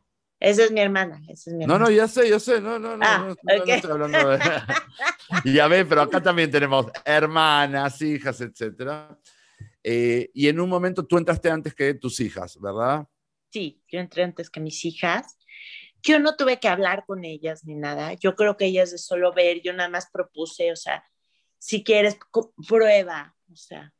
[0.40, 1.20] Esa es mi hermana.
[1.66, 2.60] no, no, ya sé, ya sé.
[2.60, 3.04] No, no, no.
[3.04, 4.38] Ah, no, estoy hablando de.
[5.52, 9.16] ya ve, pero acá también tenemos hermanas, hijas, etc.
[9.82, 13.06] Eh, y en un momento tú entraste antes que tus hijas, ¿verdad?
[13.50, 15.38] Sí, yo entré antes que mis hijas.
[16.02, 18.14] Yo no tuve que hablar con ellas ni nada.
[18.14, 21.02] Yo creo que ellas de solo ver, yo nada más propuse, o sea,
[21.58, 22.16] si quieres,
[22.68, 23.92] prueba, o sea,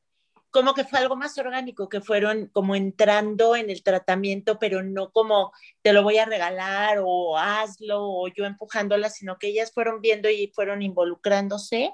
[0.51, 5.11] como que fue algo más orgánico, que fueron como entrando en el tratamiento, pero no
[5.11, 10.01] como te lo voy a regalar o hazlo o yo empujándola, sino que ellas fueron
[10.01, 11.92] viendo y fueron involucrándose.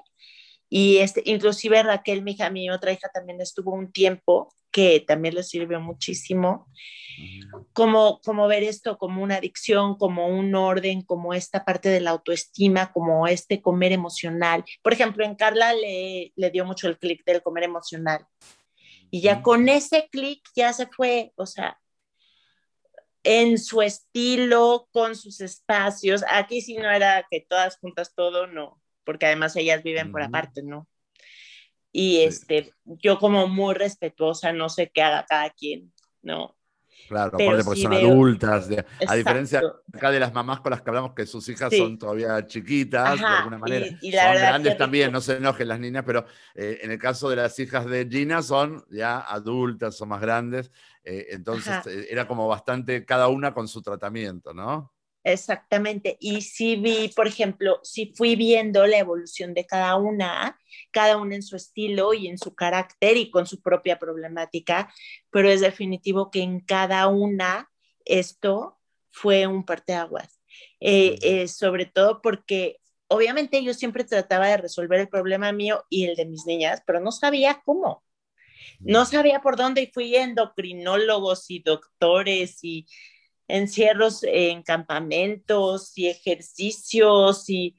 [0.69, 5.35] Y este, inclusive Raquel, mi hija, mi otra hija también estuvo un tiempo que también
[5.35, 6.67] le sirvió muchísimo
[7.73, 12.11] como, como ver esto como una adicción, como un orden, como esta parte de la
[12.11, 14.63] autoestima, como este comer emocional.
[14.81, 18.25] Por ejemplo, en Carla le, le dio mucho el clic del comer emocional.
[19.11, 21.79] Y ya con ese clic ya se fue, o sea,
[23.23, 26.23] en su estilo, con sus espacios.
[26.29, 30.63] Aquí sí no era que todas juntas todo, no, porque además ellas viven por aparte,
[30.63, 30.87] ¿no?
[31.91, 36.55] Y este, yo como muy respetuosa, no sé qué haga cada quien, ¿no?
[37.07, 38.69] Claro, aparte porque son adultas.
[39.07, 39.61] a diferencia
[39.93, 43.25] acá de las mamás con las que hablamos que sus hijas son todavía chiquitas, de
[43.25, 43.87] alguna manera.
[43.87, 46.25] son grandes también, no se enojen las niñas, pero
[46.55, 50.71] eh, en el caso de las hijas de Gina son ya adultas, son más grandes.
[51.03, 54.94] Eh, entonces eh, era como bastante cada una con su tratamiento, ¿no?
[55.25, 56.17] Exactamente.
[56.19, 60.59] Y sí vi, por ejemplo, sí fui viendo la evolución de cada una,
[60.91, 64.93] cada una en su estilo y en su carácter y con su propia problemática,
[65.31, 67.71] pero es definitivo que en cada una
[68.05, 68.77] esto
[69.09, 70.39] fue un parteaguas.
[70.79, 76.05] Eh, eh, sobre todo porque obviamente yo siempre trataba de resolver el problema mío y
[76.05, 78.03] el de mis niñas, pero no sabía cómo.
[78.79, 82.85] No sabía por dónde y fui endocrinólogos y doctores y
[83.47, 87.75] encierros en campamentos y ejercicios y,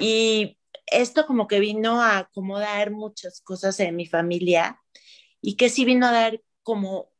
[0.00, 4.80] y esto como que vino a acomodar muchas cosas en mi familia
[5.40, 7.10] y que sí vino a dar como,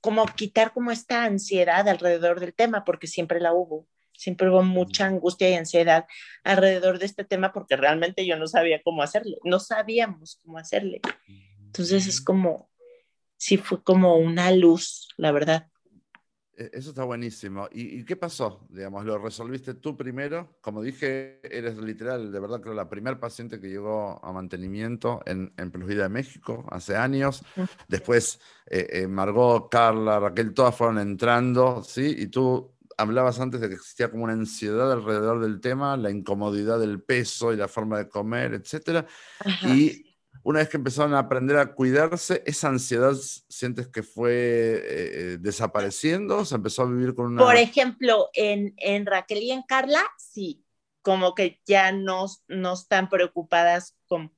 [0.00, 5.06] como quitar como esta ansiedad alrededor del tema, porque siempre la hubo, siempre hubo mucha
[5.06, 6.06] angustia y ansiedad
[6.44, 11.00] alrededor de este tema porque realmente yo no sabía cómo hacerle, no sabíamos cómo hacerle.
[11.58, 12.70] Entonces es como,
[13.36, 15.68] sí fue como una luz, la verdad.
[16.58, 17.68] E, eso está buenísimo.
[17.70, 18.66] ¿Y, qué pasó?
[18.68, 20.56] Digamos, ¿lo resolviste tú primero?
[20.60, 25.52] Como dije, eres literal, de verdad creo, la primer paciente que llegó a mantenimiento en,
[25.56, 27.42] en Plus Vida de México hace años.
[27.86, 32.16] Después, eh, eh, Margot, Carla, Raquel, todas fueron entrando, ¿sí?
[32.18, 36.80] Y tú hablabas antes de que existía como una ansiedad alrededor del tema, la incomodidad
[36.80, 39.06] del peso y la forma de comer, etc.
[39.62, 40.07] Y
[40.48, 43.12] una vez que empezaron a aprender a cuidarse, esa ansiedad
[43.50, 47.44] sientes que fue eh, eh, desapareciendo, se empezó a vivir con una...
[47.44, 50.64] Por ejemplo, en, en Raquel y en Carla, sí,
[51.02, 54.34] como que ya no, no están preocupadas con...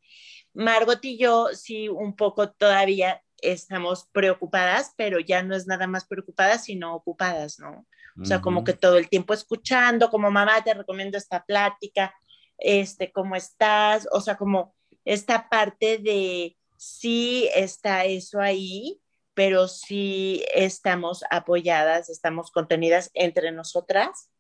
[0.53, 6.09] Margot y yo sí un poco todavía estamos preocupadas, pero ya no es nada más
[6.09, 7.87] preocupadas, sino ocupadas, ¿no?
[8.21, 12.13] O sea, como que todo el tiempo escuchando, como mamá, te recomiendo esta plática,
[12.59, 14.09] este, ¿cómo estás?
[14.11, 14.75] O sea, como
[15.13, 19.01] esta parte de sí está eso ahí,
[19.35, 24.31] pero sí estamos apoyadas, estamos contenidas entre nosotras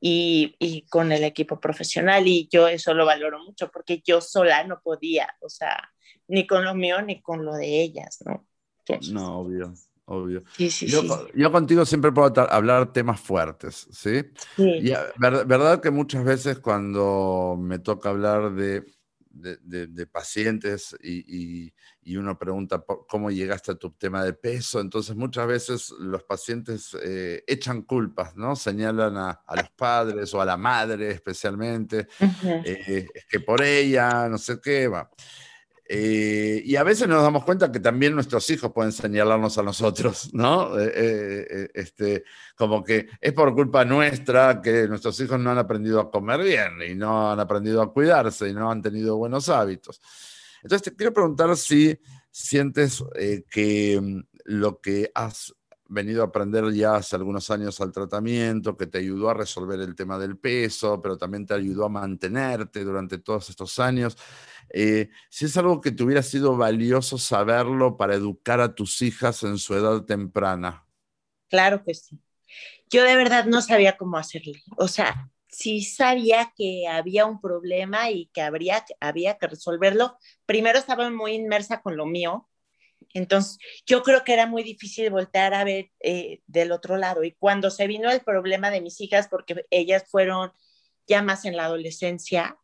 [0.00, 4.64] y, y, con el equipo profesional y yo eso lo valoro mucho porque yo sola
[4.64, 5.90] no podía, o sea,
[6.28, 8.46] ni con lo mío ni con lo de ellas, ¿no?
[9.10, 9.72] no, obvio.
[10.10, 10.42] Obvio.
[10.56, 11.08] Sí, sí, yo, sí.
[11.34, 14.24] yo, contigo siempre puedo hablar temas fuertes, ¿sí?
[14.56, 18.86] Y, verdad que muchas veces cuando me toca hablar de
[19.40, 21.72] de, pacientes y,
[22.16, 27.44] uno pregunta cómo llegaste a tu tema de peso, entonces muchas veces los pacientes eh,
[27.46, 28.56] echan culpas, ¿no?
[28.56, 32.08] Señalan a, los padres o a la madre especialmente,
[32.64, 35.10] eh, es que por ella, no sé qué, va.
[35.90, 40.28] Eh, y a veces nos damos cuenta que también nuestros hijos pueden señalarnos a nosotros,
[40.34, 40.78] ¿no?
[40.78, 42.24] Eh, eh, este,
[42.54, 46.72] como que es por culpa nuestra que nuestros hijos no han aprendido a comer bien
[46.86, 49.98] y no han aprendido a cuidarse y no han tenido buenos hábitos.
[50.62, 51.98] Entonces te quiero preguntar si
[52.30, 53.02] sientes
[53.50, 55.54] que mm, lo que has
[55.88, 59.94] venido a aprender ya hace algunos años al tratamiento, que te ayudó a resolver el
[59.94, 64.16] tema del peso, pero también te ayudó a mantenerte durante todos estos años.
[64.70, 69.42] Eh, si es algo que te hubiera sido valioso saberlo para educar a tus hijas
[69.42, 70.84] en su edad temprana.
[71.48, 72.20] Claro que sí.
[72.90, 74.62] Yo de verdad no sabía cómo hacerle.
[74.76, 80.18] O sea, sí sabía que había un problema y que habría, había que resolverlo.
[80.46, 82.48] Primero estaba muy inmersa con lo mío,
[83.14, 87.24] entonces yo creo que era muy difícil voltear a ver eh, del otro lado.
[87.24, 90.52] Y cuando se vino el problema de mis hijas, porque ellas fueron
[91.06, 92.58] ya más en la adolescencia,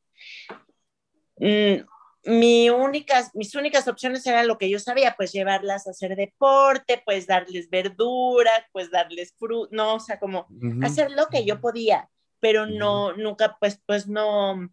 [1.38, 1.82] mm,
[2.26, 7.02] mi únicas, mis únicas opciones eran lo que yo sabía, pues llevarlas a hacer deporte,
[7.04, 10.46] pues darles verduras, pues darles fruta, no, o sea, como
[10.82, 12.08] hacer lo que yo podía,
[12.40, 14.70] pero no, nunca, pues, pues no,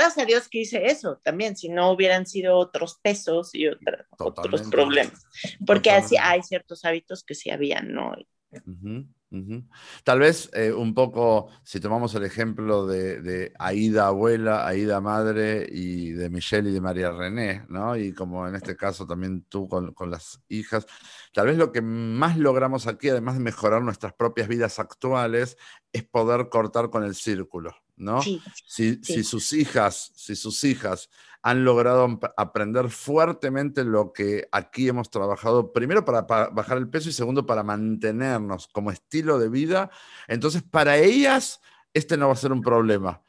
[0.00, 4.62] gracias a Dios que hice eso también, si no hubieran sido otros pesos y otros
[4.70, 5.26] problemas,
[5.66, 8.14] porque así hay ciertos hábitos que sí habían, ¿no?
[10.04, 16.10] Tal vez eh, un poco, si tomamos el ejemplo de, Aida abuela, Aida madre y
[16.12, 17.96] de Michelle y de María René, ¿no?
[17.96, 20.86] Y como en este caso también tú con, las hijas,
[21.32, 25.56] tal vez lo que más logramos aquí, además de mejorar nuestras propias vidas actuales,
[25.92, 28.22] es poder cortar con el círculo, ¿no?
[28.22, 28.40] si,
[29.02, 31.08] si sus hijas, si sus hijas
[31.44, 37.12] han logrado aprender fuertemente lo que aquí hemos trabajado, primero para, bajar el peso y
[37.12, 39.90] segundo para mantenernos como estilo de vida.
[40.26, 41.60] Entonces, para ellas,
[41.92, 43.22] este no va a ser un problema.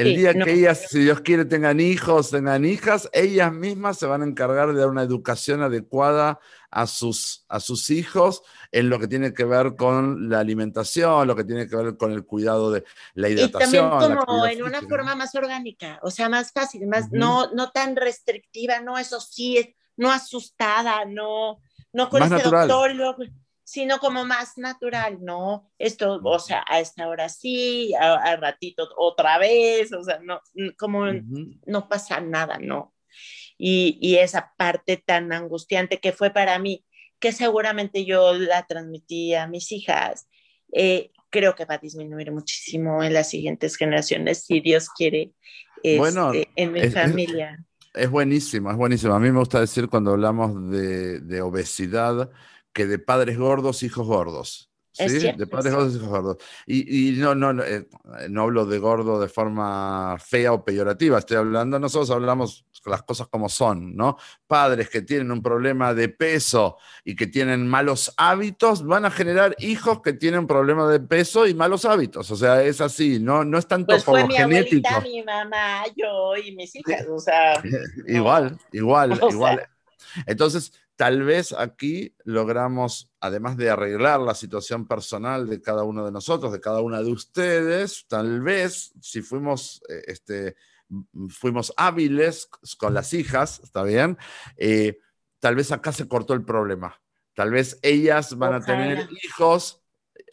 [0.00, 4.22] El día que ellas, si Dios quiere, tengan hijos, tengan hijas, ellas mismas se van
[4.22, 6.40] a encargar de dar una educación adecuada
[6.70, 8.42] a sus, a sus hijos
[8.72, 12.12] en lo que tiene que ver con la alimentación, lo que tiene que ver con
[12.12, 12.84] el cuidado de
[13.14, 13.86] la hidratación.
[13.86, 17.70] Y también como en una forma más orgánica, o sea, más fácil, más, no, no
[17.70, 21.60] tan restrictiva, no eso sí, no asustada, no,
[21.92, 22.94] no con este doctor,
[23.70, 25.70] sino como más natural, ¿no?
[25.78, 30.40] Esto, o sea, a esta hora sí, a, ratito otra vez, o sea, no,
[30.76, 31.04] como
[31.66, 32.92] no pasa nada, ¿no?
[33.56, 36.84] Y, y, esa parte tan angustiante que fue para mí,
[37.20, 40.28] que seguramente yo la transmití a mis hijas,
[40.72, 45.30] eh, creo que va a disminuir muchísimo en las siguientes generaciones, si Dios quiere,
[45.96, 47.64] bueno, este, en mi familia.
[47.94, 49.14] Es, buenísimo, es buenísimo.
[49.14, 52.32] A mí me gusta decir cuando hablamos de, de obesidad
[52.72, 54.70] que de padres gordos, hijos gordos.
[54.92, 55.32] ¿sí?
[55.36, 56.36] de padres gordos hijos gordos.
[56.66, 57.86] Y, no, no, eh,
[58.28, 63.28] no hablo de gordo de forma fea o peyorativa, estoy hablando, nosotros hablamos las cosas
[63.28, 64.16] como son, ¿no?
[64.46, 69.54] Padres que tienen un problema de peso y que tienen malos hábitos van a generar
[69.58, 73.58] hijos que tienen problema de peso y malos hábitos, o sea, es así, no, no
[73.58, 74.88] es tanto pues fue mi genético.
[74.88, 77.62] Abuelita, mi mamá, yo y mis hijas, o sea.
[78.06, 79.68] igual, igual, igual.
[80.26, 86.12] Entonces, Tal vez aquí logramos, además de arreglar la situación personal de cada uno de
[86.12, 90.56] nosotros, de cada una de ustedes, tal vez si fuimos, eh, este,
[91.30, 94.18] fuimos hábiles con las hijas, ¿está bien?
[94.58, 94.98] Eh,
[95.38, 97.00] tal vez acá se cortó el problema.
[97.32, 99.79] Tal vez ellas van a tener hijos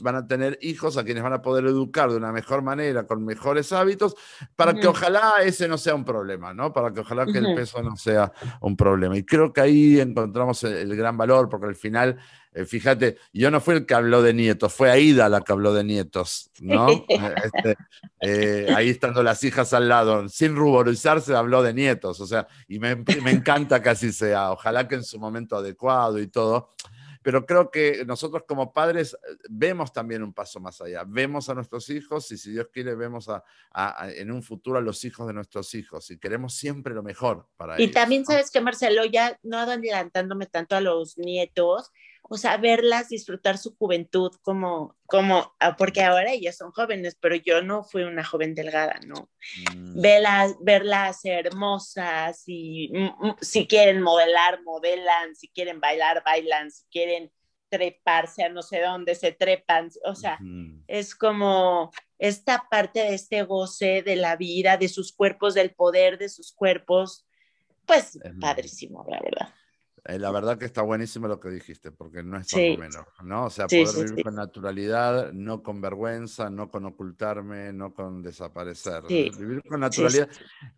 [0.01, 3.23] van a tener hijos a quienes van a poder educar de una mejor manera, con
[3.23, 4.15] mejores hábitos,
[4.55, 6.73] para que ojalá ese no sea un problema, ¿no?
[6.73, 8.31] Para que ojalá que el peso no sea
[8.61, 9.17] un problema.
[9.17, 12.17] Y creo que ahí encontramos el, gran valor, porque al final,
[12.53, 15.73] eh, fíjate, yo no fui el que habló de nietos, fue Aida la que habló
[15.73, 16.87] de nietos, ¿no?
[17.43, 17.75] Este,
[18.21, 22.79] eh, ahí estando las hijas al lado, sin ruborizarse, habló de nietos, o sea, y
[22.79, 26.71] me, me encanta que así sea, ojalá que en su momento adecuado y todo
[27.27, 31.55] pero creo que nosotros como padres eh, vemos también un paso más allá, vemos a
[31.55, 33.43] nuestros hijos y si Dios quiere vemos a,
[34.15, 37.75] en un futuro a los hijos de nuestros hijos y queremos siempre lo mejor para
[37.75, 37.89] ellos.
[37.89, 41.91] Y también sabes que Marcelo, ya no adelantándome tanto a los nietos,
[42.29, 47.35] o sea, verlas disfrutar su juventud como, como, ah, porque ahora ellas son jóvenes, pero
[47.35, 49.29] yo no fui una joven delgada, ¿no?
[49.75, 50.01] Mm.
[50.01, 56.83] Verlas, verlas hermosas y mm, mm, si quieren modelar, modelan, si quieren bailar, bailan, si
[56.91, 57.31] quieren
[57.69, 60.39] treparse a no sé dónde, se trepan, o sea,
[60.87, 66.17] es como esta parte de este goce de la vida, de sus cuerpos, del poder
[66.17, 67.27] de sus cuerpos,
[67.85, 69.53] pues padrísimo, la verdad.
[70.05, 73.45] Eh, la verdad que está buenísimo lo que dijiste, porque no es algo menos, ¿no?
[73.45, 79.03] O sea, poder vivir con naturalidad, no con vergüenza, no con ocultarme, no con desaparecer.
[79.07, 80.29] Vivir con naturalidad,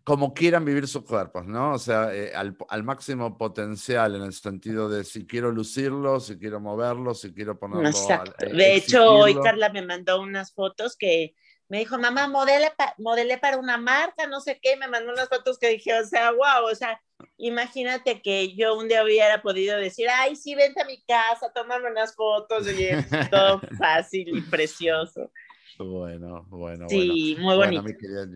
[0.02, 1.74] como quieran vivir sus cuerpos, ¿no?
[1.74, 6.36] O sea, eh, al, al, máximo potencial, en el sentido de si quiero lucirlo, si
[6.38, 7.88] quiero moverlo, si quiero ponerlo.
[7.88, 8.46] Exacto.
[8.46, 11.34] Eh, de hecho, hoy Carla me mandó unas fotos que
[11.70, 15.56] me dijo, mamá, modele, modelé para una marca, no sé qué, me mandó unas fotos
[15.56, 17.00] que dije, o sea, wow, o sea,
[17.38, 21.88] imagínate que yo un día hubiera podido decir, ay, sí, vente a mi casa, tómame
[21.88, 25.30] unas fotos, y es todo fácil y precioso.
[25.78, 27.84] Bueno, bueno, sí, muy bonito.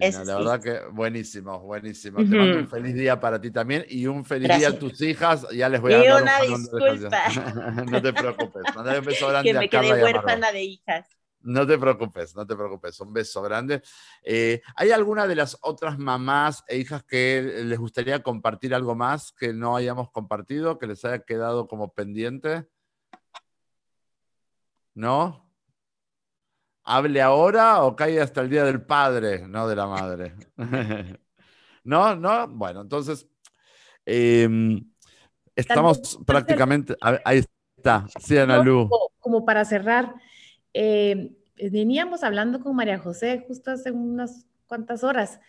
[0.01, 2.19] la verdad que buenísimo, buenísimo.
[2.19, 5.47] Te mando un feliz día para ti también y un feliz día a tus hijas.
[5.53, 7.23] Ya les voy a dar una disculpa.
[7.91, 8.63] no te preocupes.
[8.75, 11.07] Mandale un beso grande que me quedé huérfana de hijas.
[11.45, 12.99] No te preocupes, no te preocupes.
[13.01, 13.83] Un beso grande.
[14.23, 19.31] Eh, ¿Hay alguna de las otras mamás e hijas que les gustaría compartir algo más
[19.33, 22.67] que no hayamos compartido, que les haya quedado como pendiente?
[24.95, 25.45] ¿No?
[26.85, 30.35] ¿Hable ahora o cae hasta el día del padre, no de la madre?
[31.85, 32.17] ¿No?
[32.17, 32.49] ¿No?
[32.49, 33.29] Bueno, entonces
[34.07, 34.81] em,
[35.55, 36.97] estamos prácticamente.
[37.01, 37.45] Ahí
[37.77, 38.89] está, sí, Ana Lu.
[39.19, 40.15] Como para cerrar,
[40.75, 41.33] eh,
[41.71, 45.41] veníamos hablando con María José justo hace unas cuantas horas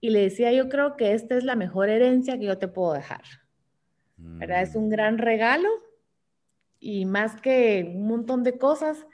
[0.00, 2.92] y le decía, yo creo que esta es la mejor herencia que yo te puedo
[2.92, 3.22] dejar.
[4.16, 4.62] ¿verdad?
[4.62, 4.90] Es un mm.
[4.90, 5.68] gran regalo
[6.78, 9.06] y más que un montón de cosas,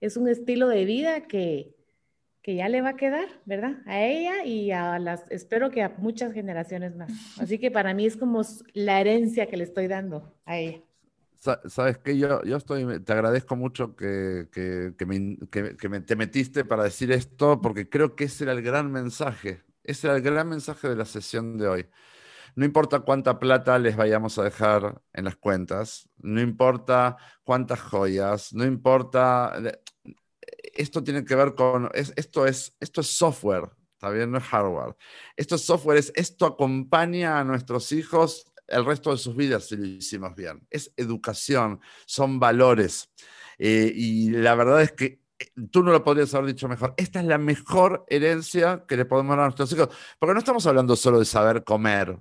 [0.00, 1.74] es un estilo de vida que,
[2.42, 3.78] que ya le va a quedar, ¿verdad?
[3.86, 7.10] A ella y a las, espero que a muchas generaciones más.
[7.40, 8.42] Así que para mí es como
[8.72, 10.80] la herencia que le estoy dando a ella.
[11.40, 16.66] Sabes que yo, yo estoy, te agradezco mucho que, que, me, que, me, te metiste
[16.66, 19.64] para decir esto, porque creo que ese era el gran mensaje.
[19.82, 21.88] Ese era el gran mensaje de la sesión de hoy.
[22.56, 28.52] No importa cuánta plata les vayamos a dejar en las cuentas, no importa cuántas joyas,
[28.52, 29.54] no importa.
[30.74, 31.88] Esto tiene que ver con.
[31.94, 34.94] esto, es, esto es software, está bien, no es hardware.
[35.36, 39.76] Esto es software, es, esto acompaña a nuestros hijos el resto de sus vidas si
[39.76, 40.66] lo hicimos bien.
[40.70, 43.10] Es educación, son valores.
[43.58, 46.94] Eh, y la verdad es que eh, tú no lo podrías haber dicho mejor.
[46.96, 50.66] Esta es la mejor herencia que le podemos dar a nuestros hijos, porque no estamos
[50.66, 52.18] hablando solo de saber comer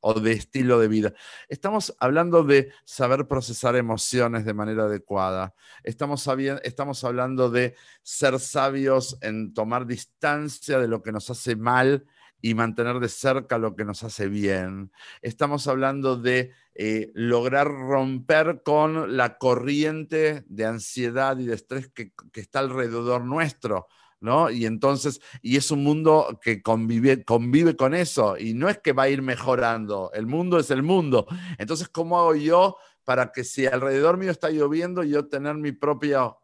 [0.00, 1.14] o de estilo de vida.
[1.48, 5.54] Estamos hablando de saber procesar emociones de manera adecuada.
[5.84, 6.28] Estamos,
[6.64, 12.04] estamos hablando de ser sabios en tomar distancia de lo que nos hace mal
[12.42, 14.90] y mantener de cerca lo que nos hace bien.
[15.22, 22.12] Estamos hablando de eh, lograr romper con la corriente de ansiedad y de estrés que,
[22.34, 23.86] está alrededor nuestro.
[24.20, 24.50] ¿No?
[24.50, 28.92] Y entonces, y es un mundo que convive, convive con eso, y no es que
[28.92, 31.26] va a ir mejorando, el mundo es el mundo.
[31.58, 35.72] Entonces, ¿cómo hago yo para que si alrededor mío está lloviendo, yo tener mi,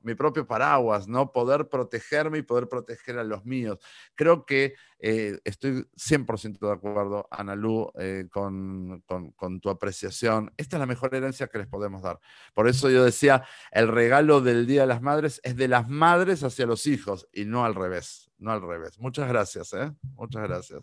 [0.03, 1.33] mi propio paraguas, ¿no?
[1.33, 3.79] Poder protegerme y poder proteger a los míos.
[4.15, 10.53] Creo que eh, estoy 100% de acuerdo, Ana Lu, eh, con, con, tu apreciación.
[10.57, 12.19] Esta es la mejor herencia que les podemos dar.
[12.55, 16.43] Por eso yo decía, el regalo del Día de las Madres es de las madres
[16.43, 18.99] hacia los hijos y no al revés, no al revés.
[18.99, 19.93] Muchas gracias, ¿eh?
[20.15, 20.83] Muchas gracias.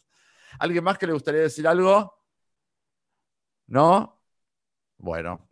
[0.59, 2.13] ¿Alguien más que le gustaría decir algo?
[3.67, 4.21] ¿No?
[4.97, 5.49] Bueno,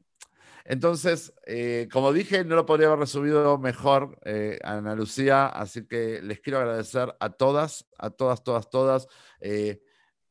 [0.65, 6.21] entonces, eh, como dije, no lo podría haber resumido mejor eh, Ana Lucía, así que
[6.21, 9.07] les quiero agradecer a todas, a todas, todas, todas,
[9.41, 9.81] eh,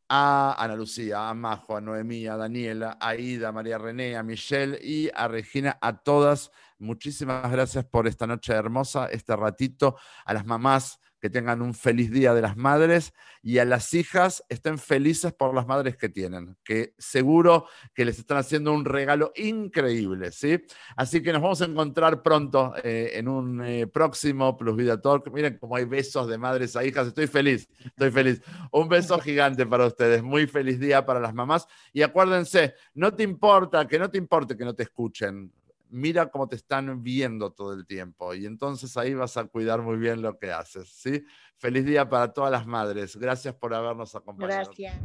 [0.08, 4.22] a Ana Lucía, a Majo, a Noemí, a Daniela, a Ida, a María René, a
[4.22, 6.50] Michelle y a Regina, a todas.
[6.78, 12.10] Muchísimas gracias por esta noche hermosa, este ratito, a las mamás que tengan un feliz
[12.10, 13.14] día de las madres
[13.44, 18.18] y a las hijas estén felices por las madres que tienen, que seguro que les
[18.18, 20.60] están haciendo un regalo increíble, ¿sí?
[20.96, 25.32] Así que nos vamos a encontrar pronto eh, en un eh, próximo Plus Vida Talk.
[25.32, 28.42] Miren cómo hay besos de madres a hijas, estoy feliz, estoy feliz.
[28.72, 33.22] Un beso gigante para ustedes, muy feliz día para las mamás y acuérdense, no te
[33.22, 35.52] importa, que no te importe que no te escuchen,
[35.92, 39.98] mira cómo te están viendo todo el tiempo y entonces ahí vas a cuidar muy
[39.98, 41.24] bien lo que haces, ¿sí?
[41.56, 43.16] Feliz día para todas las madres.
[43.16, 44.72] Gracias por habernos acompañado.
[44.76, 44.98] Gracias.